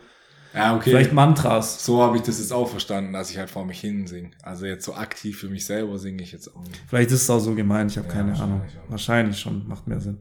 [0.53, 0.89] Ja, okay.
[0.91, 1.84] vielleicht Mantras.
[1.86, 4.31] so habe ich das jetzt auch verstanden, dass ich halt vor mich hin singe.
[4.43, 6.81] Also jetzt so aktiv für mich selber singe ich jetzt auch nicht.
[6.88, 8.69] Vielleicht ist es auch so gemeint, ich habe Ja, keine wahrscheinlich Ahnung.
[8.73, 8.91] schon.
[8.91, 10.19] Wahrscheinlich schon, macht mehr Sinn.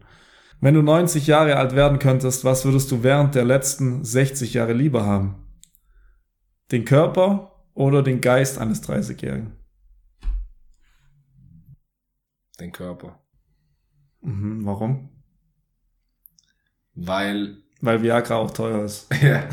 [0.63, 4.75] Wenn du 90 Jahre alt werden könntest, was würdest du während der letzten 60 Jahre
[4.75, 5.37] lieber haben?
[6.71, 9.53] Den Körper oder den Geist eines 30-Jährigen?
[12.61, 13.21] Den Körper.
[14.21, 15.09] Mhm, warum?
[16.95, 19.09] Weil, Weil Viagra auch teuer ist.
[19.23, 19.49] ja,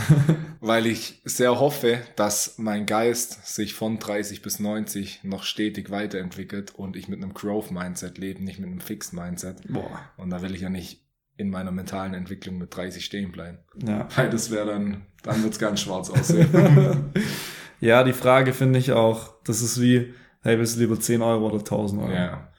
[0.59, 6.75] weil ich sehr hoffe, dass mein Geist sich von 30 bis 90 noch stetig weiterentwickelt
[6.75, 9.71] und ich mit einem Growth-Mindset lebe, nicht mit einem Fixed-Mindset.
[9.71, 10.01] Boah.
[10.17, 11.05] Und da will ich ja nicht
[11.37, 13.59] in meiner mentalen Entwicklung mit 30 stehen bleiben.
[13.85, 14.07] Ja.
[14.15, 16.49] Weil das wäre dann, dann wird's ganz schwarz aussehen.
[17.79, 21.45] ja, die Frage finde ich auch, das ist wie, hey, willst du lieber 10 Euro
[21.45, 22.11] oder 1000 Euro?
[22.11, 22.51] ja.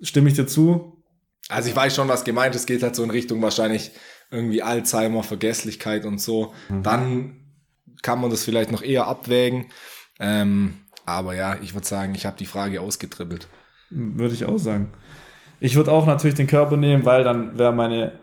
[0.00, 1.02] Stimme ich dir zu?
[1.48, 2.66] Also ich weiß schon, was gemeint ist.
[2.66, 3.92] Geht halt so in Richtung wahrscheinlich
[4.30, 6.52] irgendwie Alzheimer, Vergesslichkeit und so.
[6.68, 6.82] Mhm.
[6.82, 7.36] Dann
[8.02, 9.66] kann man das vielleicht noch eher abwägen.
[10.18, 13.48] Ähm, aber ja, ich würde sagen, ich habe die Frage ausgetribbelt.
[13.90, 14.92] Würde ich auch sagen.
[15.60, 18.18] Ich würde auch natürlich den Körper nehmen, weil dann wäre meine,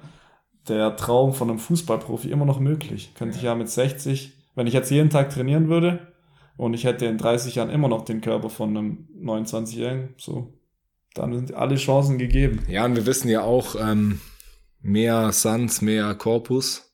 [0.67, 3.13] der Traum von einem Fußballprofi immer noch möglich.
[3.17, 6.13] Könnte ich ja mit 60, wenn ich jetzt jeden Tag trainieren würde
[6.57, 10.53] und ich hätte in 30 Jahren immer noch den Körper von einem 29-Jährigen, so,
[11.13, 12.63] dann sind alle Chancen gegeben.
[12.67, 14.21] Ja, und wir wissen ja auch, ähm,
[14.81, 16.93] mehr Sans, mehr Korpus.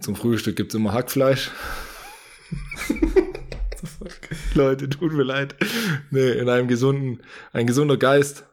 [0.00, 1.50] Zum Frühstück gibt's immer Hackfleisch.
[4.54, 5.56] Leute, tut mir leid.
[6.10, 8.44] Nee, in einem gesunden, ein gesunder Geist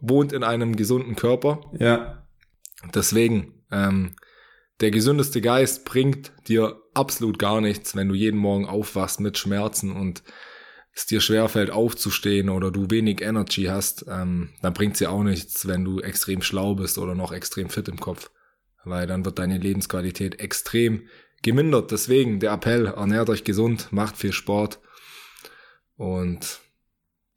[0.00, 1.70] wohnt in einem gesunden Körper.
[1.78, 2.28] Ja,
[2.94, 4.14] Deswegen, ähm,
[4.80, 9.92] der gesündeste Geist bringt dir absolut gar nichts, wenn du jeden Morgen aufwachst mit Schmerzen
[9.92, 10.22] und
[10.98, 15.68] es dir schwerfällt aufzustehen oder du wenig Energy hast, ähm, dann bringt's dir auch nichts,
[15.68, 18.30] wenn du extrem schlau bist oder noch extrem fit im Kopf.
[18.84, 21.02] Weil dann wird deine Lebensqualität extrem
[21.42, 21.92] gemindert.
[21.92, 24.80] Deswegen der Appell, ernährt euch gesund, macht viel Sport
[25.96, 26.60] und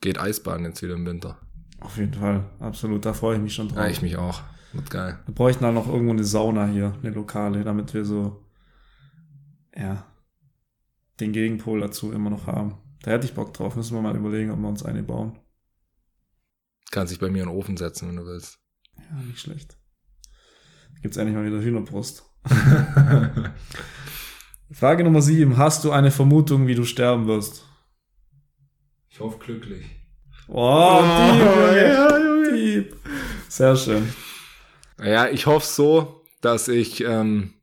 [0.02, 1.38] geht Eisbahn jetzt wieder im Winter.
[1.80, 3.78] auf jeden Fall, absolut, da freue ich mich schon drauf.
[3.78, 4.41] Ja, ich mich auch.
[4.74, 5.19] Wird geil.
[5.26, 8.43] Wir bräuchten halt noch irgendwo eine Sauna hier, eine lokale, damit wir so,
[9.76, 10.07] ja,
[11.20, 12.78] den Gegenpol dazu immer noch haben.
[13.04, 13.76] Da hätte ich Bock drauf.
[13.76, 15.39] Müssen wir mal überlegen, ob wir uns eine bauen.
[16.91, 18.60] Kannst dich bei mir in den Ofen setzen, wenn du willst.
[18.97, 19.78] Ja, nicht schlecht.
[21.02, 22.24] Gibt's endlich mal wieder Hühnerbrust.
[24.72, 25.58] Frage Nummer sieben.
[25.58, 27.66] Hast du eine Vermutung, wie du sterben wirst?
[29.10, 29.86] Ich hoffe glücklich.
[30.47, 31.78] Oh, Dieb, Junge.
[31.88, 32.54] ja, Junge.
[32.54, 32.95] Dieb.
[33.47, 34.08] Sehr schön.
[35.04, 37.54] Ja, ich hoffe so, dass ich, ähm,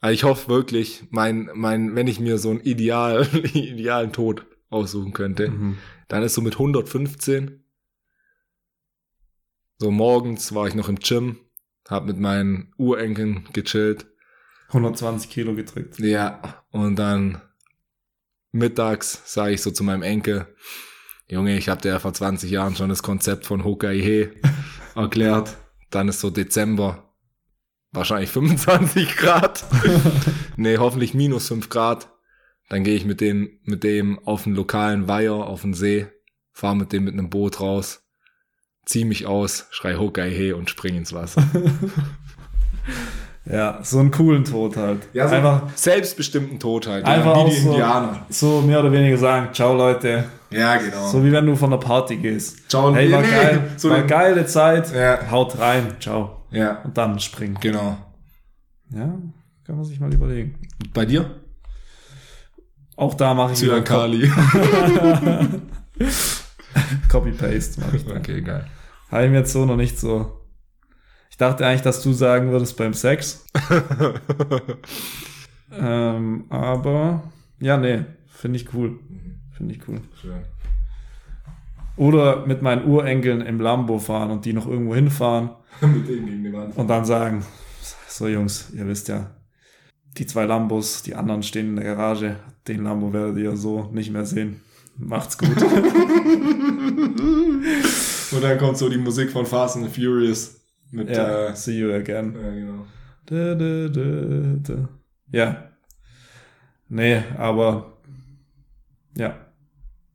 [0.00, 5.12] also ich hoffe wirklich, mein, mein, wenn ich mir so einen ideal, idealen Tod aussuchen
[5.12, 5.78] könnte, Mhm.
[6.08, 7.62] dann ist so mit 115
[9.78, 11.38] So morgens war ich noch im Gym,
[11.88, 14.06] hab mit meinen Urenkeln gechillt.
[14.68, 15.98] 120 Kilo gedrückt.
[15.98, 17.40] Ja, und dann
[18.52, 20.46] mittags sage ich so zu meinem Enkel,
[21.28, 24.30] Junge, ich habe dir ja vor 20 Jahren schon das Konzept von Hokkaido
[24.94, 25.56] erklärt.
[25.90, 27.05] Dann ist so Dezember,
[27.92, 29.64] wahrscheinlich 25 Grad.
[30.56, 32.08] nee, hoffentlich minus 5 Grad.
[32.68, 36.06] Dann gehe ich mit dem, mit dem auf den lokalen Weiher, auf den See,
[36.52, 38.02] fahre mit dem mit einem Boot raus,
[38.84, 41.42] zieh mich aus, schrei Hokkaido und spring ins Wasser.
[43.48, 45.06] Ja, so einen coolen Tod halt.
[45.12, 47.04] Ja, so einfach, selbstbestemmten Tod halt.
[47.04, 48.26] einfach wie die so, Indianer.
[48.28, 50.24] so mehr oder weniger sagen, ciao Leute.
[50.50, 51.06] Ja, genau.
[51.06, 52.68] So wie wenn du von der Party gehst.
[52.68, 55.30] Ciao, hey, war nee, geil, so war geile Zeit, Ja.
[55.30, 56.35] haut rein, ciao.
[56.50, 57.58] Ja, Und dann springen.
[57.60, 57.96] genau.
[58.90, 59.18] Ja,
[59.64, 60.58] kann man sich mal überlegen.
[60.94, 61.40] Bei dir?
[62.96, 64.30] Auch da mache ich wieder Kali.
[67.08, 67.80] Copy-Paste.
[67.80, 68.16] mach ich da.
[68.16, 68.66] okay, geil.
[69.10, 70.40] Habe ich mir jetzt so noch nicht so.
[71.30, 73.44] Ich dachte eigentlich, dass du sagen würdest beim Sex.
[75.72, 77.24] Ähm, aber
[77.58, 79.00] ja, nee, finde ich cool.
[79.50, 80.00] Finde ich cool.
[80.20, 80.42] Schön.
[81.96, 85.50] Oder mit meinen Urenkeln im Lambo fahren und die noch irgendwo hinfahren
[85.86, 86.76] Mit dem gegen die Wand.
[86.76, 87.44] und dann sagen,
[88.08, 89.30] so Jungs, ihr wisst ja,
[90.16, 94.10] die zwei Lambos, die anderen stehen in der Garage, den Lambo werdet ihr so nicht
[94.10, 94.60] mehr sehen.
[94.98, 95.50] Macht's gut.
[98.32, 100.60] Und dann kommt so die Musik von Fast and the Furious.
[100.90, 102.34] Mit, ja, äh, see you again.
[102.34, 102.86] ja, genau.
[103.26, 104.88] Da, da, da, da.
[105.30, 105.70] Ja.
[106.88, 107.98] Nee, aber
[109.16, 109.36] ja.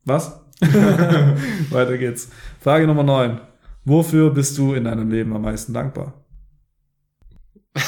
[0.06, 0.40] Was?
[0.62, 2.30] Weiter geht's.
[2.60, 3.42] Frage Nummer 9.
[3.84, 6.24] Wofür bist du in deinem Leben am meisten dankbar?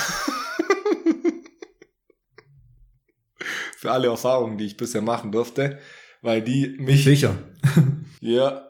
[3.78, 5.78] Für alle Erfahrungen, die ich bisher machen durfte,
[6.22, 7.36] weil die mich, Sicher.
[8.22, 8.70] ja,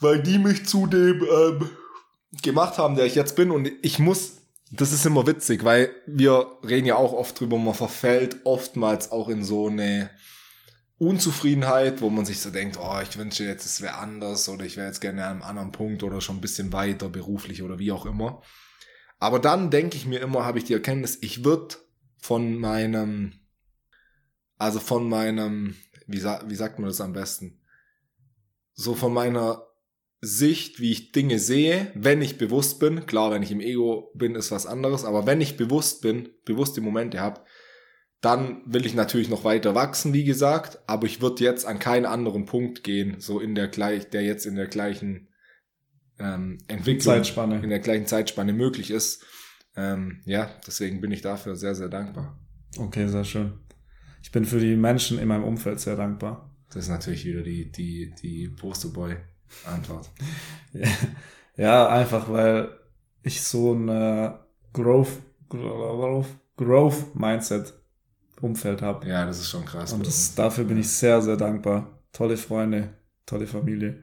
[0.00, 1.70] weil die mich zu dem ähm,
[2.42, 6.58] gemacht haben, der ich jetzt bin und ich muss, das ist immer witzig, weil wir
[6.66, 10.10] reden ja auch oft drüber, man verfällt oftmals auch in so eine
[11.02, 14.76] Unzufriedenheit, wo man sich so denkt, oh, ich wünsche jetzt, es wäre anders oder ich
[14.76, 17.90] wäre jetzt gerne an einem anderen Punkt oder schon ein bisschen weiter beruflich oder wie
[17.90, 18.40] auch immer.
[19.18, 21.74] Aber dann denke ich mir immer, habe ich die Erkenntnis, ich würde
[22.18, 23.32] von meinem,
[24.58, 25.74] also von meinem,
[26.06, 27.60] wie, sa wie sagt man das am besten?
[28.74, 29.66] So von meiner
[30.20, 34.36] Sicht, wie ich Dinge sehe, wenn ich bewusst bin, klar, wenn ich im Ego bin,
[34.36, 37.40] ist was anderes, aber wenn ich bewusst bin, bewusste Momente habe,
[38.22, 42.06] dann will ich natürlich noch weiter wachsen, wie gesagt, aber ich würde jetzt an keinen
[42.06, 45.28] anderen Punkt gehen, so in der gleich, der jetzt in der gleichen
[46.20, 47.60] ähm, Entwicklung, Zeitspanne.
[47.62, 49.24] in der gleichen Zeitspanne möglich ist.
[49.76, 52.38] Ähm, ja, deswegen bin ich dafür sehr, sehr dankbar.
[52.78, 53.54] Okay, sehr schön.
[54.22, 56.54] Ich bin für die Menschen in meinem Umfeld sehr dankbar.
[56.68, 60.10] Das ist natürlich wieder die, die, die Posterboy-Antwort.
[61.56, 62.70] Ja, einfach weil
[63.22, 63.86] ich so ein
[64.72, 65.18] Growth,
[65.50, 67.74] Growth, Growth Mindset
[68.42, 69.06] Umfeld habe.
[69.06, 69.92] Ja, das ist schon krass.
[69.92, 72.02] Und das, dafür bin ich sehr, sehr dankbar.
[72.12, 72.92] Tolle Freunde,
[73.24, 74.02] tolle Familie.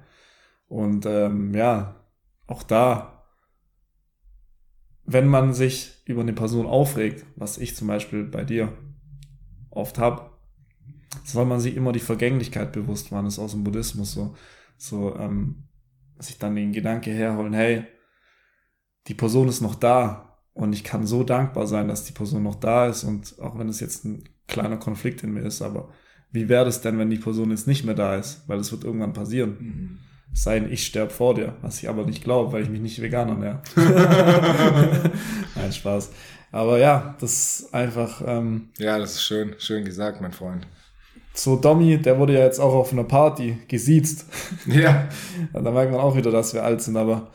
[0.67, 2.05] Und ähm, ja,
[2.47, 3.25] auch da,
[5.03, 8.71] wenn man sich über eine Person aufregt, was ich zum Beispiel bei dir
[9.71, 10.31] oft habe,
[11.23, 13.25] soll man sich immer die Vergänglichkeit bewusst machen.
[13.25, 14.35] Das ist aus dem Buddhismus so.
[14.77, 15.67] So, ähm,
[16.17, 17.85] sich dann den Gedanke herholen, hey,
[19.07, 20.28] die Person ist noch da
[20.59, 23.69] und ich kann so dankbar sein, dass die Person noch da ist und auch wenn
[23.69, 25.89] es jetzt ein kleiner Konflikt in mir ist, aber
[26.31, 28.43] wie wäre es denn, wenn die Person jetzt nicht mehr da ist?
[28.47, 29.57] Weil es wird irgendwann passieren.
[29.59, 29.99] Mhm.
[30.33, 32.81] Es sei denn, ich sterbe vor dir, was ich aber nicht glaube, weil ich mich
[32.81, 33.61] nicht vegan ernähre.
[35.55, 36.11] Nein, Spaß.
[36.51, 40.67] Aber ja, das ist einfach ähm, Ja, das ist schön, schön gesagt, mein Freund.
[41.33, 44.25] so Domi, der wurde ja jetzt auch auf einer Party gesiezt.
[44.65, 44.79] Ja.
[44.79, 45.09] Ja,
[45.61, 47.31] da merkt man auch wieder, dass wir alt sind, aber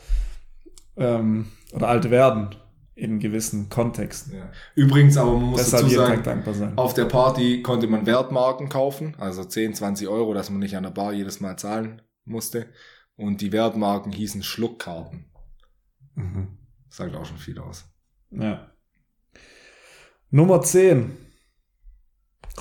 [0.96, 2.54] ähm, oder alt werden
[2.96, 4.36] in gewissen Kontexten.
[4.36, 4.50] ja.
[4.76, 6.78] Übrigens, aber man muss Deshalb dazu sagen, Tag dankbar sein.
[6.78, 10.84] auf der Party konnte man Wertmarken kaufen, also 10, 20 Euro, dass man nicht an
[10.84, 12.66] der Bar jedes Mal zahlen musste.
[13.16, 15.26] Und die Wertmarken hießen Schluckkarten.
[16.14, 16.58] Mhm.
[16.88, 17.84] Sagt auch schon viel aus.
[18.30, 18.70] Ja.
[20.30, 21.16] Nummer 10.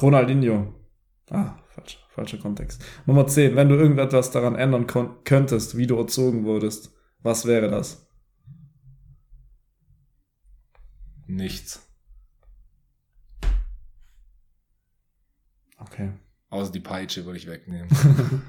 [0.01, 0.73] Ronaldinho.
[1.29, 2.83] Ah, falsch, falscher Kontext.
[3.05, 3.55] Nummer 10.
[3.55, 4.87] Wenn du irgendetwas daran ändern
[5.23, 8.07] könntest, wie du erzogen wurdest, was wäre das?
[11.35, 11.81] Nichts.
[15.79, 16.11] Okay.
[16.49, 17.89] Außer die Peitsche würde ich wegnehmen.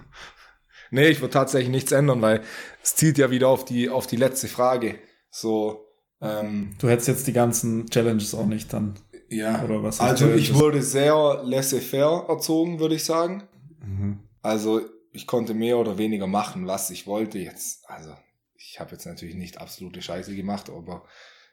[0.91, 2.43] nee, ich würde tatsächlich nichts ändern, weil
[2.83, 4.99] es zielt ja wieder auf die, auf die letzte Frage.
[5.31, 5.87] So,
[6.21, 8.99] ähm, Du hättest jetzt die ganzen Challenges auch nicht dann.
[9.31, 9.65] ja.
[9.65, 13.45] Oder was Also ich wurde sehr laissez-faire erzogen, würde ich sagen.
[13.81, 14.21] Mhm.
[14.43, 14.83] Also
[15.13, 17.89] ich konnte mehr oder weniger machen, was ich wollte jetzt.
[17.89, 18.15] Also
[18.55, 21.05] ich habe jetzt natürlich nicht absolute Scheiße gemacht, aber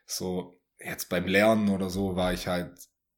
[0.05, 2.71] so jetzt beim Lernen oder so war ich halt,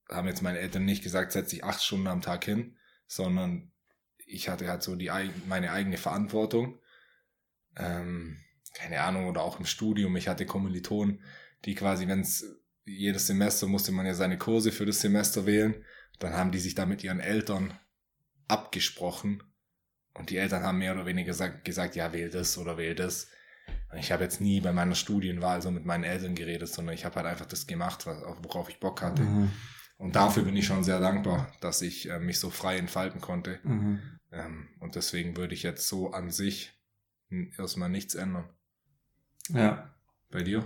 [0.09, 3.71] haben jetzt meine Eltern nicht gesagt, setz dich acht Stunden am Tag hin, sondern
[4.25, 5.11] ich hatte halt so die
[5.47, 6.79] meine eigene Verantwortung.
[7.75, 8.37] Ähm,
[8.73, 10.15] keine Ahnung, oder auch im Studium.
[10.15, 11.21] Ich hatte Kommilitonen,
[11.65, 12.45] die quasi, wenn es
[12.85, 15.83] jedes Semester musste man ja seine Kurse für das Semester wählen,
[16.19, 17.77] dann haben die sich da mit ihren Eltern
[18.47, 19.43] abgesprochen
[20.13, 23.29] und die Eltern haben mehr oder weniger gesagt, gesagt ja, wähl das oder wähl das.
[23.97, 27.15] Ich habe jetzt nie bei meiner Studienwahl so mit meinen Eltern geredet, sondern ich habe
[27.15, 29.21] halt einfach das gemacht, worauf ich Bock hatte.
[29.21, 29.51] Mhm.
[29.97, 33.59] Und dafür bin ich schon sehr dankbar, dass ich äh, mich so frei entfalten konnte.
[33.63, 33.99] Mhm.
[34.31, 36.73] Ähm, und deswegen würde ich jetzt so an sich
[37.57, 38.49] erstmal nichts ändern.
[39.49, 39.93] Ja.
[40.31, 40.65] Bei dir?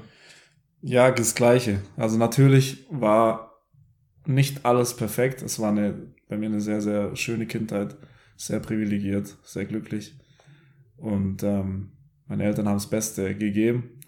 [0.81, 1.81] Ja, das Gleiche.
[1.97, 3.61] Also natürlich war
[4.25, 5.41] nicht alles perfekt.
[5.41, 7.97] Es war eine, bei mir eine sehr, sehr schöne Kindheit.
[8.37, 10.15] Sehr privilegiert, sehr glücklich.
[10.95, 11.96] Und ähm,
[12.27, 13.99] meine Eltern haben das Beste gegeben.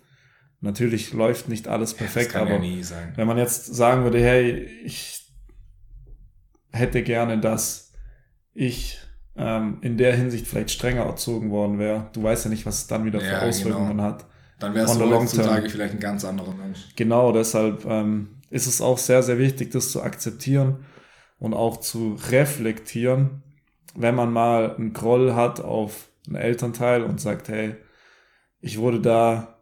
[0.62, 5.26] Natürlich läuft nicht alles perfekt, aber ja wenn man jetzt sagen würde, hey, ich
[6.72, 7.94] hätte gerne, dass
[8.54, 9.00] ich
[9.38, 12.10] ähm, in der Hinsicht vielleicht strenger erzogen worden wäre.
[12.14, 14.04] Du weißt ja nicht, was es dann wieder für ja, Auswirkungen genau.
[14.04, 14.26] hat.
[14.60, 16.80] Dann wärst du heutzutage vielleicht ein ganz anderer Mensch.
[16.98, 20.86] Genau, deshalb ähm, ist es auch sehr, sehr wichtig, das zu akzeptieren
[21.40, 23.44] und auch zu reflektieren,
[23.96, 27.76] wenn man mal einen Groll hat auf einen Elternteil und sagt, hey,
[28.62, 29.60] ich wurde da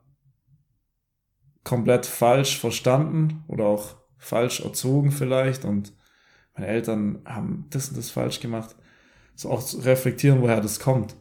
[1.64, 5.94] komplett falsch verstanden oder auch falsch erzogen vielleicht und
[6.54, 8.76] meine Eltern haben das und das falsch gemacht.
[9.36, 11.16] So auch zu reflektieren, woher das kommt.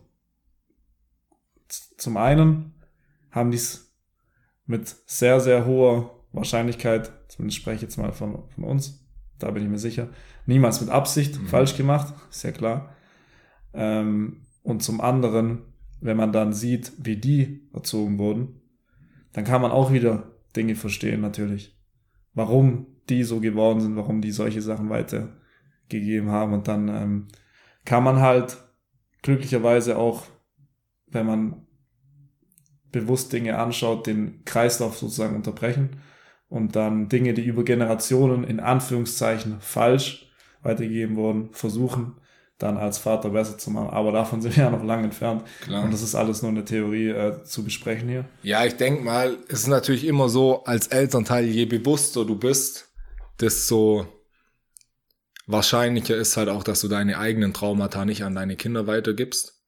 [1.98, 2.74] Zum einen
[3.30, 3.94] haben die es
[4.64, 9.06] mit sehr, sehr hoher Wahrscheinlichkeit, zumindest spreche ich jetzt mal von, von uns,
[9.38, 10.08] da bin ich mir sicher,
[10.46, 11.46] niemals mit Absicht mhm.
[11.46, 12.94] falsch gemacht, ist ja klar.
[13.74, 15.62] Ähm, und zum anderen
[16.00, 18.60] wenn man dann sieht, wie die erzogen wurden,
[19.32, 21.76] dann kann man auch wieder Dinge verstehen natürlich.
[22.34, 26.52] Warum die so geworden sind, warum die solche Sachen weitergegeben haben.
[26.52, 27.28] Und dann ähm,
[27.84, 28.58] kann man halt
[29.22, 30.24] glücklicherweise auch,
[31.06, 31.66] wenn man
[32.90, 36.00] bewusst Dinge anschaut, den Kreislauf sozusagen unterbrechen
[36.48, 40.30] und dann Dinge, die über Generationen in Anführungszeichen falsch
[40.62, 42.16] weitergegeben wurden, versuchen
[42.58, 43.90] dann als Vater besser zu machen.
[43.90, 45.44] Aber davon sind wir ja noch lange entfernt.
[45.62, 45.84] Klar.
[45.84, 48.24] Und das ist alles nur eine Theorie äh, zu besprechen hier.
[48.42, 52.88] Ja, ich denke mal, es ist natürlich immer so, als Elternteil, je bewusster du bist,
[53.40, 54.06] desto
[55.46, 59.62] wahrscheinlicher ist halt auch, dass du deine eigenen Traumata nicht an deine Kinder weitergibst.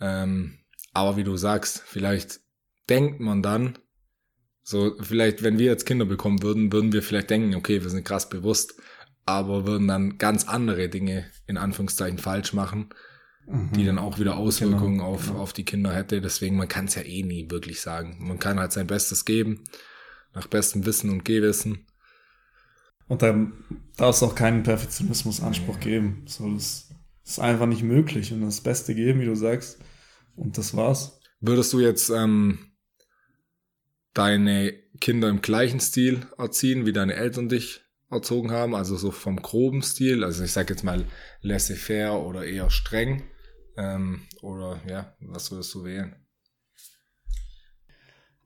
[0.00, 0.58] Ähm,
[0.92, 2.40] aber wie du sagst, vielleicht
[2.88, 3.78] denkt man dann,
[4.62, 8.04] so, vielleicht, wenn wir jetzt Kinder bekommen würden, würden wir vielleicht denken, okay, wir sind
[8.04, 8.74] krass bewusst
[9.28, 12.88] aber würden dann ganz andere Dinge in Anführungszeichen falsch machen,
[13.46, 13.72] mhm.
[13.72, 15.40] die dann auch wieder Auswirkungen genau, auf, genau.
[15.40, 16.20] auf die Kinder hätte.
[16.22, 18.16] Deswegen, man kann es ja eh nie wirklich sagen.
[18.20, 19.64] Man kann halt sein Bestes geben,
[20.34, 21.86] nach bestem Wissen und Gewissen.
[23.06, 23.52] Und dann
[23.96, 25.80] darf es auch keinen Perfektionismusanspruch ja.
[25.80, 26.24] geben.
[26.26, 26.88] So, das
[27.24, 28.32] ist einfach nicht möglich.
[28.32, 29.78] Und das Beste geben, wie du sagst.
[30.36, 31.20] Und das war's.
[31.40, 32.72] Würdest du jetzt ähm,
[34.14, 39.36] deine Kinder im gleichen Stil erziehen, wie deine Eltern dich erzogen haben, also so vom
[39.36, 41.04] groben Stil, also ich sag jetzt mal
[41.42, 43.24] laissez-faire oder eher streng,
[43.76, 46.16] ähm, oder ja, was würdest du wählen?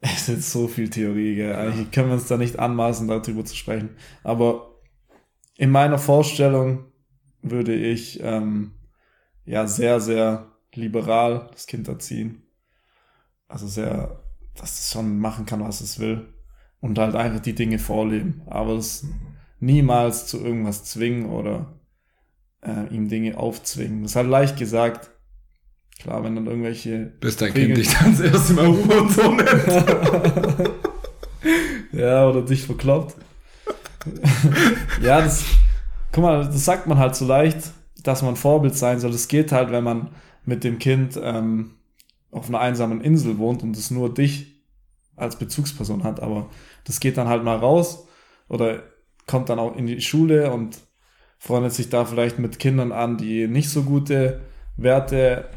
[0.05, 1.55] Es ist so viel Theorie, gell?
[1.55, 3.97] Eigentlich können wir uns da nicht anmaßen, darüber zu sprechen.
[4.25, 4.81] Aber
[5.57, 6.93] in meiner Vorstellung
[7.41, 8.73] würde ich ähm,
[9.45, 12.43] ja sehr, sehr liberal das Kind erziehen.
[13.47, 14.25] Also sehr,
[14.57, 16.35] dass es schon machen kann, was es will.
[16.81, 18.43] Und halt einfach die Dinge vorleben.
[18.47, 19.07] Aber das
[19.63, 21.73] niemals zu irgendwas zwingen oder
[22.63, 24.03] äh, ihm Dinge aufzwingen.
[24.03, 25.11] Das ist halt leicht gesagt.
[26.01, 27.13] Klar, wenn dann irgendwelche.
[27.21, 28.75] Bis dein Kind dich dann das erste Mal
[29.09, 30.71] so nennt.
[31.93, 33.15] ja, oder dich verkloppt.
[35.01, 35.45] ja, das.
[36.11, 37.71] Guck mal, das sagt man halt so leicht,
[38.03, 39.13] dass man Vorbild sein soll.
[39.13, 40.09] Das geht halt, wenn man
[40.45, 41.77] mit dem Kind ähm,
[42.33, 44.61] auf einer einsamen Insel wohnt und es nur dich
[45.15, 46.21] als Bezugsperson hat.
[46.21, 46.51] Aber
[46.85, 48.09] das geht dann halt mal raus
[48.49, 48.83] oder
[49.27, 50.79] kommt dann auch in die Schule und
[51.39, 54.41] freundet sich da vielleicht mit Kindern an, die nicht so gute
[54.77, 55.49] Werte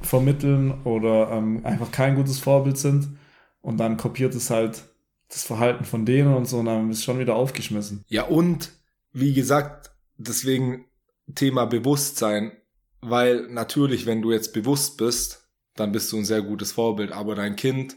[0.00, 3.16] vermitteln oder ähm, einfach kein gutes Vorbild sind.
[3.60, 4.82] Und dann kopiert es halt
[5.28, 8.04] das Verhalten von denen und so und dann ist schon wieder aufgeschmissen.
[8.08, 8.72] Ja, und
[9.12, 10.84] wie gesagt, deswegen
[11.34, 12.52] Thema Bewusstsein,
[13.00, 17.34] weil natürlich, wenn du jetzt bewusst bist, dann bist du ein sehr gutes Vorbild, aber
[17.34, 17.96] dein Kind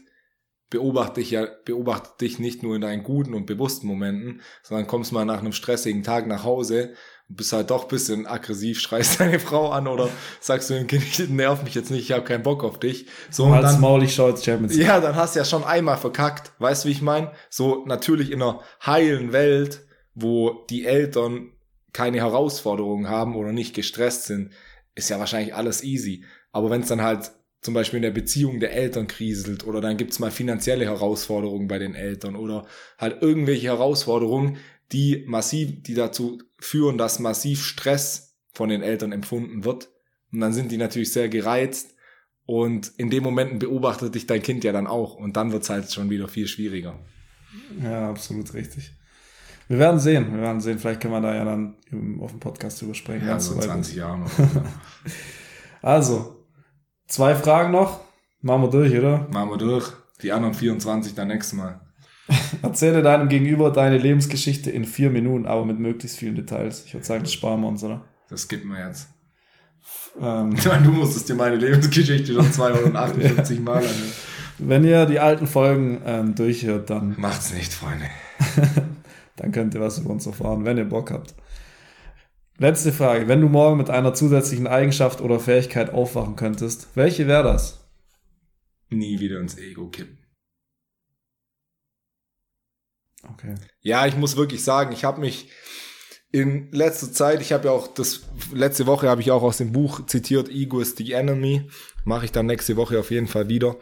[0.70, 5.12] beobachte dich ja, beobachte dich nicht nur in deinen guten und bewussten Momenten, sondern kommst
[5.12, 6.94] mal nach einem stressigen Tag nach Hause
[7.28, 10.08] und bist halt doch ein bisschen aggressiv, schreist deine Frau an oder
[10.40, 13.06] sagst du dem Kind, nerv mich jetzt nicht, ich habe keinen Bock auf dich.
[13.30, 14.86] So, und dann, Maul, ich schaue jetzt Champions League.
[14.86, 16.52] ja, dann hast du ja schon einmal verkackt.
[16.58, 17.30] Weißt du, wie ich meine?
[17.48, 21.52] So natürlich in einer heilen Welt, wo die Eltern
[21.92, 24.50] keine Herausforderungen haben oder nicht gestresst sind,
[24.94, 26.24] ist ja wahrscheinlich alles easy.
[26.52, 29.96] Aber wenn es dann halt zum Beispiel in der Beziehung der Eltern kriselt oder dann
[29.96, 32.66] gibt's mal finanzielle Herausforderungen bei den Eltern oder
[32.98, 34.58] halt irgendwelche Herausforderungen,
[34.92, 39.88] die massiv, die dazu führen, dass massiv Stress von den Eltern empfunden wird.
[40.32, 41.94] Und dann sind die natürlich sehr gereizt
[42.44, 45.92] und in den Momenten beobachtet dich dein Kind ja dann auch und dann wird's halt
[45.92, 46.98] schon wieder viel schwieriger.
[47.82, 48.92] Ja, absolut richtig.
[49.68, 50.78] Wir werden sehen, wir werden sehen.
[50.78, 51.74] Vielleicht können wir da ja dann
[52.20, 53.26] auf dem Podcast drüber sprechen.
[53.26, 53.98] Ja, so in soweit 20 ist.
[53.98, 54.24] Jahren.
[55.82, 56.35] Also,
[57.06, 58.00] zwei Fragen noch.
[58.42, 59.26] Machen wir durch, oder?
[59.32, 59.92] Machen wir durch.
[60.22, 61.80] Die anderen 24 dann nächstes Mal.
[62.62, 66.84] Erzähle deinem Gegenüber deine Lebensgeschichte in vier Minuten, aber mit möglichst vielen Details.
[66.86, 68.04] Ich würde sagen, das sparen wir uns, oder?
[68.28, 69.08] Das gibt mir jetzt.
[70.20, 74.12] Ähm, Du musstest dir meine Lebensgeschichte schon 258 Mal anhören.
[74.58, 78.06] wenn ihr die alten Folgen ähm, durchhört, dann, Macht's nicht, Freunde.
[79.36, 81.34] dann könnt ihr was über uns erfahren, wenn ihr Bock habt.
[82.58, 83.28] Letzte Frage.
[83.28, 87.86] Wenn du morgen mit einer zusätzlichen Eigenschaft oder Fähigkeit aufwachen könntest, welche wäre das?
[88.88, 90.18] Nie wieder ins Ego kippen.
[93.32, 93.56] Okay.
[93.80, 95.50] Ja, ich muss wirklich sagen, ich habe mich
[96.32, 99.72] in letzter Zeit, ich habe ja auch das letzte Woche habe ich auch aus dem
[99.72, 101.68] Buch zitiert, Ego is the enemy,
[102.04, 103.76] mache ich dann nächste Woche auf jeden Fall wieder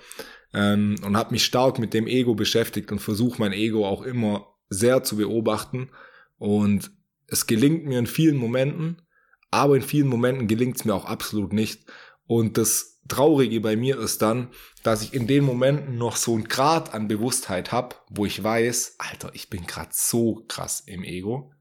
[0.53, 4.47] ähm, und habe mich stark mit dem Ego beschäftigt und versuche mein Ego auch immer
[4.69, 5.91] sehr zu beobachten
[6.39, 6.91] und
[7.27, 9.03] es gelingt mir in vielen Momenten,
[9.51, 11.85] aber in vielen Momenten gelingt es mir auch absolut nicht
[12.27, 14.49] und das Traurige bei mir ist dann,
[14.83, 18.95] dass ich in den Momenten noch so ein Grad an Bewusstheit habe, wo ich weiß,
[18.97, 21.53] Alter, ich bin gerade so krass im Ego,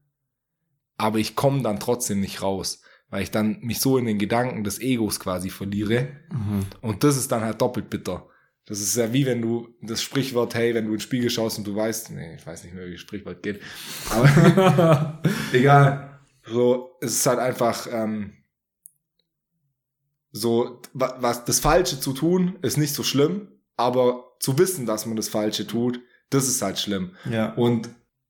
[0.96, 4.64] aber ich komme dann trotzdem nicht raus, weil ich dann mich so in den Gedanken
[4.64, 6.66] des Egos quasi verliere Mhm.
[6.80, 8.26] und das ist dann halt doppelt bitter.
[8.66, 11.58] Das ist ja wie wenn du das Sprichwort, hey, wenn du in den Spiegel schaust
[11.58, 13.60] und du weißt, nee, ich weiß nicht mehr, wie das Sprichwort geht,
[14.10, 16.18] aber egal.
[16.46, 18.32] So, es ist halt einfach ähm,
[20.32, 25.06] so, wa- was das Falsche zu tun, ist nicht so schlimm, aber zu wissen, dass
[25.06, 26.00] man das Falsche tut,
[26.30, 27.14] das ist halt schlimm.
[27.30, 27.52] Ja.
[27.54, 27.88] Und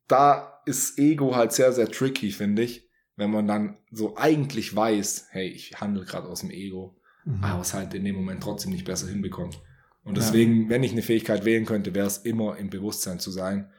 [0.09, 5.29] da ist Ego halt sehr, sehr tricky, finde ich, wenn man dann so eigentlich weiß,
[5.31, 7.43] hey, ich handle gerade aus dem Ego, Mhm.
[7.43, 9.59] aber es halt in dem Moment trotzdem nicht besser hinbekommt.
[10.05, 10.23] Und Ja.
[10.23, 13.71] deswegen, wenn ich eine Fähigkeit wählen könnte, wäre es immer im Bewusstsein zu sein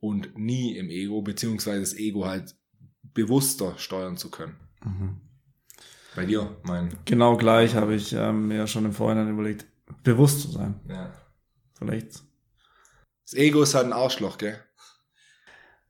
[0.00, 2.54] und nie im Ego, beziehungsweise das Ego halt
[3.14, 4.56] bewusster steuern zu können.
[4.84, 5.20] Mhm.
[6.16, 9.66] Bei dir, mein, Genau gleich habe ich ähm, mir ja schon im Vorhinein überlegt,
[10.02, 10.80] bewusst zu sein.
[10.88, 11.12] ja.
[11.78, 12.22] Vielleicht.
[13.24, 14.58] Das Ego ist halt ein Arschloch, gell?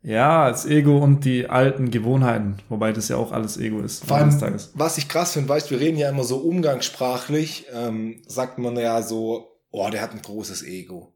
[0.02, 4.04] Ja, das Ego und die alten Gewohnheiten, wobei das ja auch alles Ego ist.
[4.04, 4.70] Vor allem, Tages.
[4.74, 9.02] was ich krass finde, weißt, wir reden ja immer so umgangssprachlich, ähm, sagt man ja
[9.02, 11.14] so, oh, der hat ein großes Ego.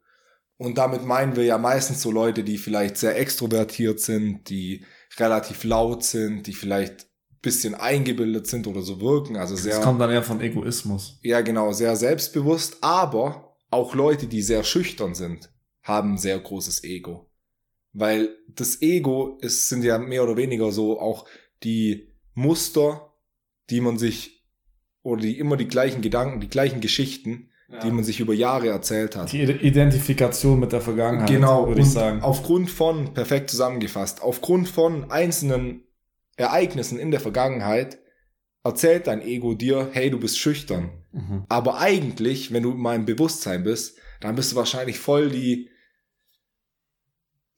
[0.57, 4.85] Und damit meinen wir ja meistens so Leute, die vielleicht sehr extrovertiert sind, die
[5.19, 9.85] relativ laut sind, die vielleicht ein bisschen eingebildet sind oder so wirken, also sehr, Das
[9.85, 11.19] kommt dann eher von Egoismus.
[11.23, 15.51] ja genau, sehr selbstbewusst, aber auch Leute, die sehr schüchtern sind,
[15.83, 17.29] haben ein sehr großes Ego.
[17.93, 21.27] Weil das Ego ist, sind ja mehr oder weniger so auch
[21.63, 23.13] die Muster,
[23.69, 24.45] die man sich,
[25.03, 27.51] oder die immer die gleichen Gedanken, die gleichen Geschichten,
[27.83, 29.33] die man sich über Jahre erzählt hat.
[29.33, 32.21] Die Identifikation mit der Vergangenheit, Genau, würde ich sagen.
[32.23, 35.85] aufgrund von, perfekt zusammengefasst, aufgrund von einzelnen
[36.37, 37.99] Ereignissen in der Vergangenheit
[38.65, 40.91] erzählt dein Ego dir, hey, du bist schüchtern.
[41.13, 41.45] Mhm.
[41.49, 45.69] Aber eigentlich, wenn du in meinem Bewusstsein bist, dann bist du wahrscheinlich voll die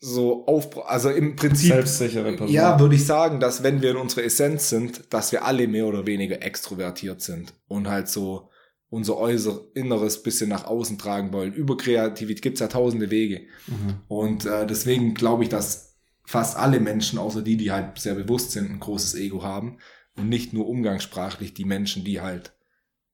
[0.01, 2.49] so auf, also im Prinzip, Selbstsichere Person.
[2.49, 5.87] ja, würde ich sagen, dass wenn wir in unserer Essenz sind, dass wir alle mehr
[5.87, 8.51] oder weniger extrovertiert sind und halt so
[8.95, 11.53] unser äußer Inneres bisschen nach außen tragen wollen.
[11.53, 13.43] Über Kreativität gibt's ja tausende Wege.
[13.67, 13.97] Mhm.
[14.09, 18.53] Und äh, deswegen glaube ich, dass fast alle Menschen, außer die, die halt sehr bewusst
[18.53, 19.79] sind, ein großes Ego haben.
[20.17, 22.55] Und nicht nur umgangssprachlich die Menschen, die halt,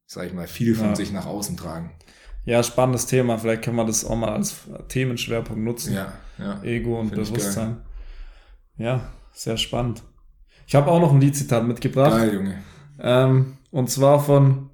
[0.07, 0.97] sag ich mal, viel von Ja.
[0.97, 1.93] sich nach außen tragen.
[2.45, 3.39] Ja, spannendes Thema.
[3.39, 4.57] Vielleicht können wir das auch mal als
[4.89, 5.95] Themenschwerpunkt nutzen.
[5.95, 6.63] Ja, ja.
[6.63, 7.79] Ego und Find Bewusstsein.
[8.77, 10.03] Ja, sehr spannend.
[10.67, 12.13] Ich habe auch noch ein Liedzitat mitgebracht.
[12.13, 12.63] Geil, Junge.
[13.01, 14.70] Ähm, und zwar von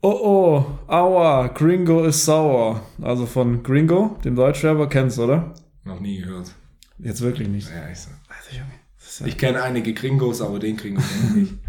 [0.00, 2.80] Oh oh, aua, Gringo is sour.
[3.02, 5.54] Also von Gringo, dem Deutschrapper, kennst du, oder?
[5.84, 6.54] Noch nie gehört.
[6.98, 7.68] Jetzt wirklich nicht.
[7.70, 8.10] Ja, ich, so.
[8.52, 8.70] Junge.
[8.98, 11.54] ist ja- ich kenne einige Gringos, aber den Gringo kenne ich nicht.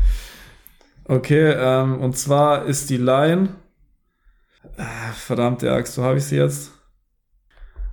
[1.06, 3.50] Okay, ähm, und zwar ist die Line
[4.78, 6.72] Ah, Verdammte Axt, so habe ich sie jetzt.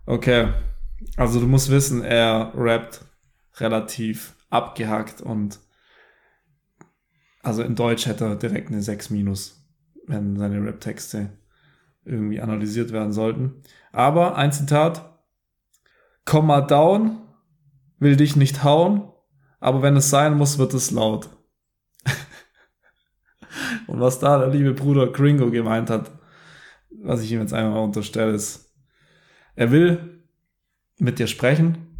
[0.04, 0.48] Okay.
[1.16, 3.00] Also du musst wissen, er rappt
[3.56, 5.58] relativ abgehackt und
[7.42, 9.55] also in Deutsch hätte er direkt eine 6 minus,
[10.06, 11.30] wenn seine Rap-Texte
[12.04, 13.62] irgendwie analysiert werden sollten.
[13.92, 15.12] Aber ein Zitat.
[16.24, 17.18] Komm mal down,
[17.98, 19.12] will dich nicht hauen,
[19.60, 21.30] aber wenn es sein muss, wird es laut.
[23.86, 26.10] und was da der liebe Bruder Gringo gemeint hat,
[26.90, 28.74] was ich ihm jetzt einmal unterstelle, ist,
[29.54, 30.24] er will
[30.98, 31.98] mit dir sprechen,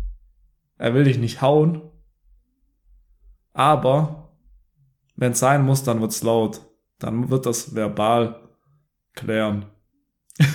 [0.77, 1.83] er will dich nicht hauen,
[3.53, 4.35] aber
[5.15, 6.61] wenn es sein muss, dann wird's laut.
[6.99, 8.41] Dann wird das verbal
[9.15, 9.67] klären.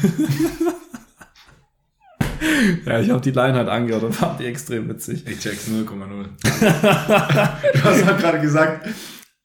[2.86, 5.26] ja, ich habe die Line halt angehört und fand die extrem witzig.
[5.28, 5.88] Ich check's 0,0.
[7.74, 8.88] du hast halt gerade gesagt,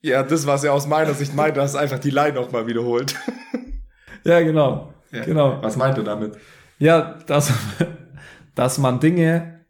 [0.01, 3.15] ja, das, was er aus meiner Sicht meinte, hast einfach die Line nochmal wiederholt.
[4.23, 4.93] ja, genau.
[5.11, 5.23] Ja.
[5.23, 5.61] Genau.
[5.61, 6.37] Was meint er damit?
[6.79, 7.51] Ja, dass,
[8.55, 9.65] dass man Dinge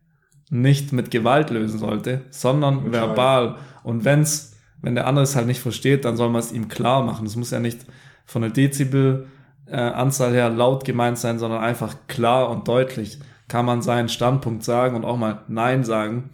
[0.50, 3.58] nicht mit Gewalt lösen sollte, sondern Mit verbal.
[3.84, 7.04] Und wenn's, wenn der andere es halt nicht versteht, dann soll man es ihm klar
[7.04, 7.26] machen.
[7.26, 7.80] Es muss ja nicht
[8.26, 9.28] von der Dezibel
[9.66, 14.96] äh, her laut gemeint sein, sondern einfach klar und deutlich kann man seinen Standpunkt sagen
[14.96, 16.30] und auch mal Nein sagen.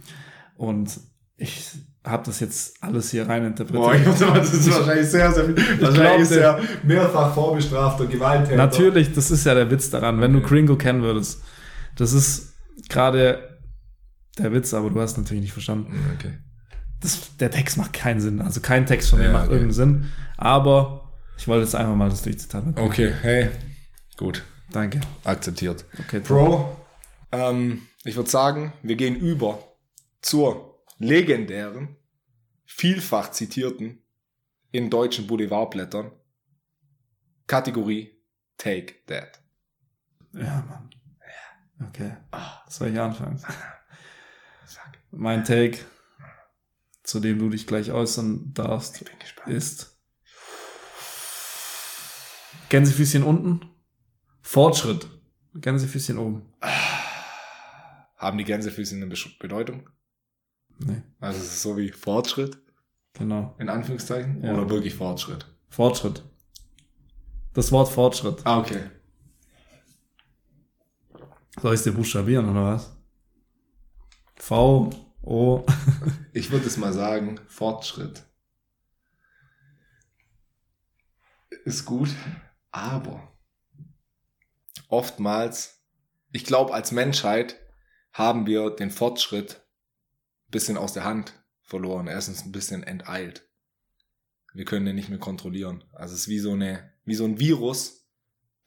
[0.55, 0.99] Und
[1.37, 1.71] ich
[2.05, 3.81] habe das jetzt alles hier rein interpretiert.
[3.83, 5.53] Boah, ich muss mal, das ist wahrscheinlich sehr, sehr viel.
[5.53, 8.57] glaub, Wahrscheinlich ist der- er mehrfach vorbestrafter Gewalttäter.
[8.57, 10.47] Natürlich, das ist ja der Witz daran, wenn du Okay.
[10.49, 11.41] Gringo kennen würdest.
[11.95, 12.53] Das ist
[12.89, 13.57] gerade
[14.37, 15.93] der Witz, aber du hast natürlich nicht verstanden.
[16.17, 16.33] Okay.
[17.03, 18.41] Das, der Text macht keinen Sinn.
[18.41, 19.53] Also kein Text von mir Ja, macht okay.
[19.55, 20.11] irgendeinen Sinn.
[20.37, 22.87] Aber ich wollte jetzt einfach mal das Durchzitat mitnehmen.
[22.87, 23.49] Okay, hey.
[24.17, 25.01] Gut, Danke.
[25.23, 25.85] akzeptiert.
[25.99, 26.77] Okay, Bro,
[27.31, 29.59] ähm, ich würde sagen, wir gehen über
[30.21, 31.95] zur legendären,
[32.65, 34.01] vielfach zitierten
[34.71, 36.11] in deutschen Boulevardblättern
[37.47, 38.11] Kategorie
[38.57, 39.41] Take That.
[40.33, 40.89] Ja, Mann.
[41.89, 42.13] Okay.
[42.69, 43.37] Soll ich anfangen?
[44.65, 45.79] Sag, Mein Take,
[47.03, 49.49] zu dem du dich gleich äußern darfst, ich bin gespannt.
[49.55, 49.99] ist
[52.69, 53.69] Gänsefüßchen unten,
[54.41, 55.07] Fortschritt,
[55.55, 56.51] Gänsefüßchen oben.
[58.17, 59.07] Haben die Gänsefüße eine
[59.39, 59.89] Bedeutung?
[60.79, 62.57] Nee, Also es ist so wie Fortschritt,
[63.13, 63.55] genau.
[63.59, 64.53] in Anführungszeichen, Ja.
[64.53, 65.45] oder wirklich Fortschritt?
[65.69, 66.23] Fortschritt.
[67.53, 68.41] Das Wort Fortschritt.
[68.45, 68.89] Ah, okay.
[71.61, 72.95] Soll ich es dir buchstabieren oder was?
[74.37, 74.89] V,
[75.23, 75.65] O.
[76.33, 78.23] Ich würde es mal sagen, Fortschritt
[81.65, 82.09] ist gut,
[82.71, 83.31] aber
[84.87, 85.83] oftmals,
[86.31, 87.59] ich glaube, als Menschheit
[88.11, 89.61] haben wir den Fortschritt
[90.47, 92.07] ein bisschen aus der Hand verloren.
[92.07, 93.47] Er ist uns ein bisschen enteilt.
[94.53, 95.83] Wir können den nicht mehr kontrollieren.
[95.93, 98.07] Also es ist wie so eine, wie so ein Virus,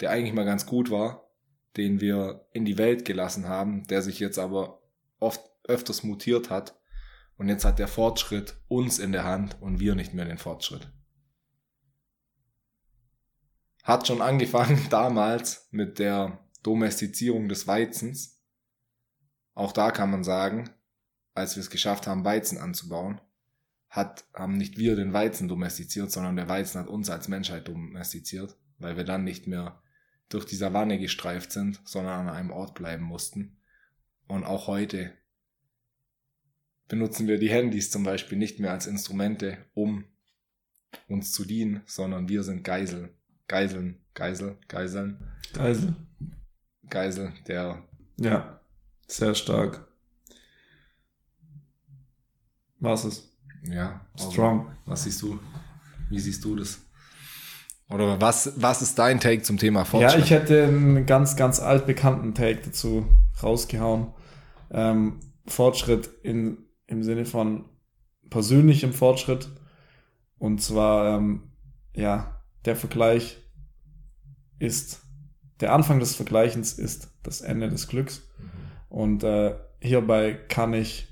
[0.00, 1.30] der eigentlich mal ganz gut war,
[1.76, 4.82] den wir in die Welt gelassen haben, der sich jetzt aber
[5.18, 6.78] oft öfters mutiert hat
[7.36, 10.90] und jetzt hat der Fortschritt uns in der Hand und wir nicht mehr den Fortschritt.
[13.84, 18.42] Hat schon angefangen damals mit der Domestizierung des Weizens.
[19.54, 20.70] Auch da kann man sagen,
[21.34, 23.20] als wir es geschafft haben, Weizen anzubauen,
[23.88, 28.56] hat, haben nicht wir den Weizen domestiziert, sondern der Weizen hat uns als Menschheit domestiziert,
[28.78, 29.80] weil wir dann nicht mehr
[30.28, 33.60] durch die Savanne gestreift sind, sondern an einem Ort bleiben mussten.
[34.26, 35.12] Und auch heute
[36.88, 40.04] benutzen wir die Handys zum Beispiel nicht mehr als Instrumente, um
[41.08, 43.10] uns zu dienen, sondern wir sind Geisel,
[43.48, 45.18] Geiseln, Geisel, Geiseln,
[45.52, 45.96] Geisel.
[46.88, 47.82] Geisel der
[48.18, 48.60] Ja,
[49.06, 49.86] sehr stark.
[52.78, 53.32] Was ist?
[53.64, 54.06] Ja.
[54.14, 54.70] also, Strong.
[54.84, 55.38] Was siehst du?
[56.08, 56.80] Wie siehst du das?
[57.88, 60.18] Oder was, was ist dein Take zum Thema Fortschritt?
[60.18, 63.06] Ja, ich hätte einen ganz, ganz altbekannten Take dazu
[63.42, 64.08] rausgehauen.
[64.70, 67.64] Ähm, Fortschritt in, im Sinne von
[68.30, 69.48] persönlichem Fortschritt.
[70.38, 71.52] Und zwar, ähm,
[71.94, 73.38] ja, der Vergleich
[74.58, 75.02] ist,
[75.60, 78.28] der Anfang des Vergleichens ist das Ende des Glücks.
[78.88, 81.08] Und äh, hierbei kann ich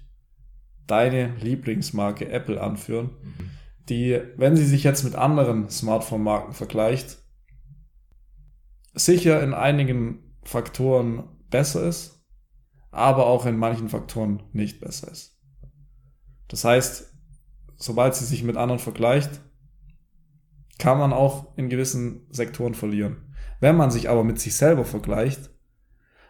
[0.87, 3.51] deine Lieblingsmarke Apple anführen, Mhm.
[3.89, 7.19] die, wenn sie sich jetzt mit anderen Smartphone-Marken vergleicht,
[8.95, 12.23] sicher in einigen Faktoren besser ist,
[12.91, 15.34] aber auch in manchen Faktoren nicht besser ist.
[16.55, 17.13] Das heißt,
[17.75, 19.41] sobald sie sich mit anderen vergleicht,
[20.79, 23.35] kann man auch in gewissen Sektoren verlieren.
[23.59, 25.51] Wenn man sich aber mit sich selber vergleicht,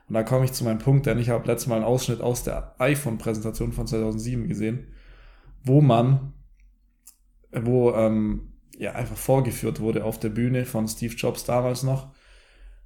[0.08, 2.42] und da komme ich zu meinem Punkt, denn ich habe letztes Mal einen Ausschnitt aus
[2.42, 4.94] der iPhone-Präsentation von 2007 gesehen,
[5.62, 6.32] wo man,
[7.52, 12.14] wo ähm, ja einfach vorgeführt wurde auf der Bühne von Steve Jobs damals noch,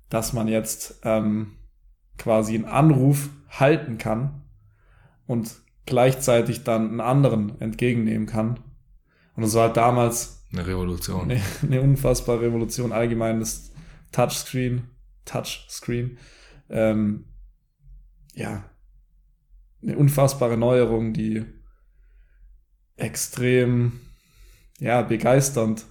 [0.09, 1.53] dass man jetzt ähm,
[2.17, 4.43] quasi einen Anruf halten kann
[5.29, 8.61] und gleichzeitig dann einen anderen entgegennehmen kann.
[9.35, 11.31] Und das war halt damals Eine Revolution.
[11.31, 13.73] eine, eine unfassbare Revolution, allgemein das
[14.13, 14.89] Touchscreen,
[15.25, 16.19] Touchscreen.
[16.71, 17.25] Ähm,
[18.35, 18.65] ja,
[19.83, 21.45] eine unfassbare Neuerung, die
[22.97, 24.01] extrem
[24.79, 25.87] ja, begeisternd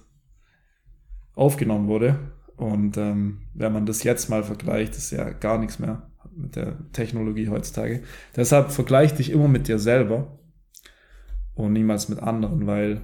[1.34, 2.18] aufgenommen wurde.
[2.56, 6.07] Und ähm, wenn man das jetzt mal vergleicht, ist ja gar nichts mehr
[6.38, 8.02] mit der Technologie heutzutage.
[8.36, 10.38] Deshalb vergleich dich immer mit dir selber
[11.54, 13.02] und niemals mit anderen, weil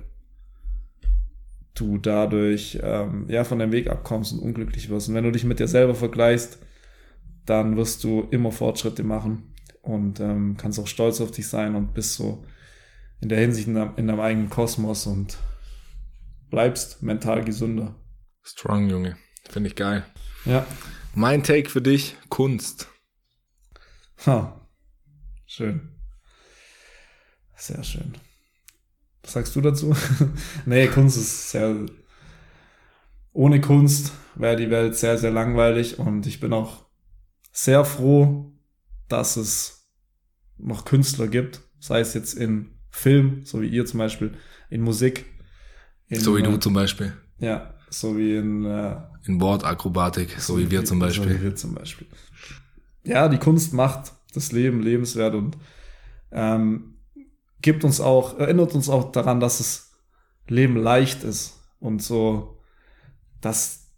[1.75, 5.09] du dadurch ähm, ja von deinem Weg abkommst und unglücklich wirst.
[5.09, 6.59] Und wenn du dich mit dir selber vergleichst,
[7.47, 11.93] dann wirst du immer Fortschritte machen und ähm, kannst auch stolz auf dich sein und
[11.93, 12.45] bist so
[13.21, 15.37] in der Hinsicht in deinem, in deinem eigenen Kosmos und
[16.51, 17.95] bleibst mental gesünder.
[18.43, 19.17] Strong, Junge.
[19.49, 20.05] Finde ich geil.
[20.45, 20.67] Ja.
[21.15, 22.89] Mein Take für dich, Kunst.
[24.27, 24.61] Ha.
[25.47, 25.91] Schön.
[27.57, 28.15] Sehr schön.
[29.23, 29.95] Was sagst du dazu?
[30.67, 31.87] nee, Kunst ist sehr.
[33.33, 36.87] Ohne Kunst wäre die Welt sehr, sehr langweilig und ich bin auch
[37.53, 38.53] sehr froh,
[39.09, 39.89] dass es
[40.57, 44.37] noch Künstler gibt, sei es jetzt in Film, so wie ihr zum Beispiel,
[44.71, 45.25] in Musik.
[46.07, 47.13] In, So wie du äh, zum Beispiel.
[47.39, 51.43] Ja, so wie in äh, In Bordakrobatik, so wie wir zum So wie Beispiel.
[51.43, 52.07] wir zum Beispiel.
[53.05, 55.57] Ja, die Kunst macht das Leben lebenswert und
[56.33, 56.97] ähm,
[57.61, 59.93] gibt uns auch, erinnert uns auch daran, dass das
[60.49, 62.59] Leben leicht ist und so,
[63.41, 63.93] dass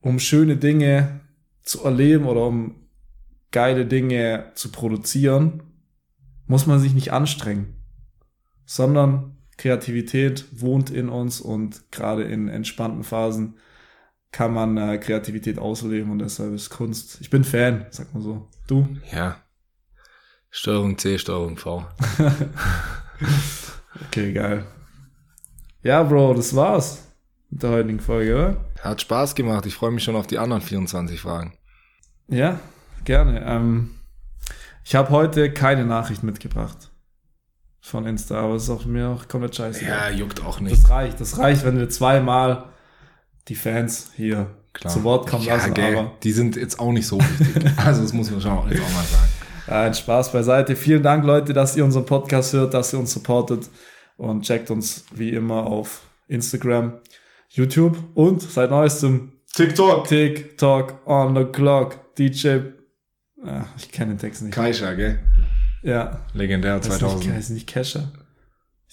[0.00, 1.20] um schöne Dinge
[1.62, 2.88] zu erleben oder um
[3.50, 5.62] geile Dinge zu produzieren,
[6.46, 7.74] muss man sich nicht anstrengen,
[8.64, 13.54] sondern Kreativität wohnt in uns und gerade in entspannten Phasen
[14.36, 17.22] kann man äh, Kreativität ausleben und deshalb ist Kunst.
[17.22, 18.46] Ich bin Fan, sag mal so.
[18.66, 18.86] Du?
[19.10, 19.36] Ja.
[20.50, 21.86] Steuerung C, Steuerung V.
[24.08, 24.66] Okay, geil.
[25.82, 27.02] Ja, Bro, das war's
[27.48, 28.56] mit der heutigen Folge, oder?
[28.82, 29.64] Hat Spaß gemacht.
[29.64, 31.54] Ich freue mich schon auf die anderen 24 Fragen.
[32.28, 32.60] Ja,
[33.06, 33.42] gerne.
[33.42, 33.94] Ähm,
[34.84, 36.90] ich habe heute keine Nachricht mitgebracht
[37.80, 39.86] von Insta, aber es ist auch mir auch komplett scheiße.
[39.86, 40.76] Ja, juckt auch nicht.
[40.76, 42.75] Das reicht, das reicht, wenn wir zweimal
[43.48, 44.92] die Fans hier Klar.
[44.92, 47.72] zu Wort kommen ja, lassen, gell, aber die sind jetzt auch nicht so wichtig.
[47.84, 49.30] also das muss man schon auch, jetzt auch mal sagen.
[49.68, 50.76] Ein Spaß beiseite.
[50.76, 53.68] Vielen Dank, Leute, dass ihr unseren Podcast hört, dass ihr uns supportet
[54.16, 57.00] und checkt uns wie immer auf Instagram,
[57.48, 60.06] YouTube und seit neuestem TikTok.
[60.06, 62.14] TikTok on the clock.
[62.16, 62.58] DJ.
[63.44, 64.54] Ah, ich kenne den Text nicht.
[64.54, 65.18] Kaisha, gell?
[65.82, 66.20] Ja.
[66.32, 67.32] Legendär Heißt nicht, 2000.
[67.34, 68.12] heißt nicht Kescher.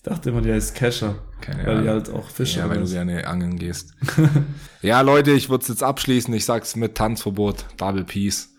[0.03, 2.91] Ich dachte immer, die heißt Kescher, Keine weil die halt auch Fischer Ja, weil du
[2.91, 3.93] gerne angeln gehst.
[4.81, 6.33] ja, Leute, ich würde es jetzt abschließen.
[6.33, 8.49] Ich sag's mit Tanzverbot, Double Peace.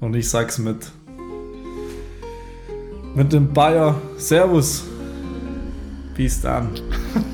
[0.00, 0.90] Und ich sag's mit
[3.14, 4.84] mit dem Bayer Servus.
[6.14, 6.70] Peace dann.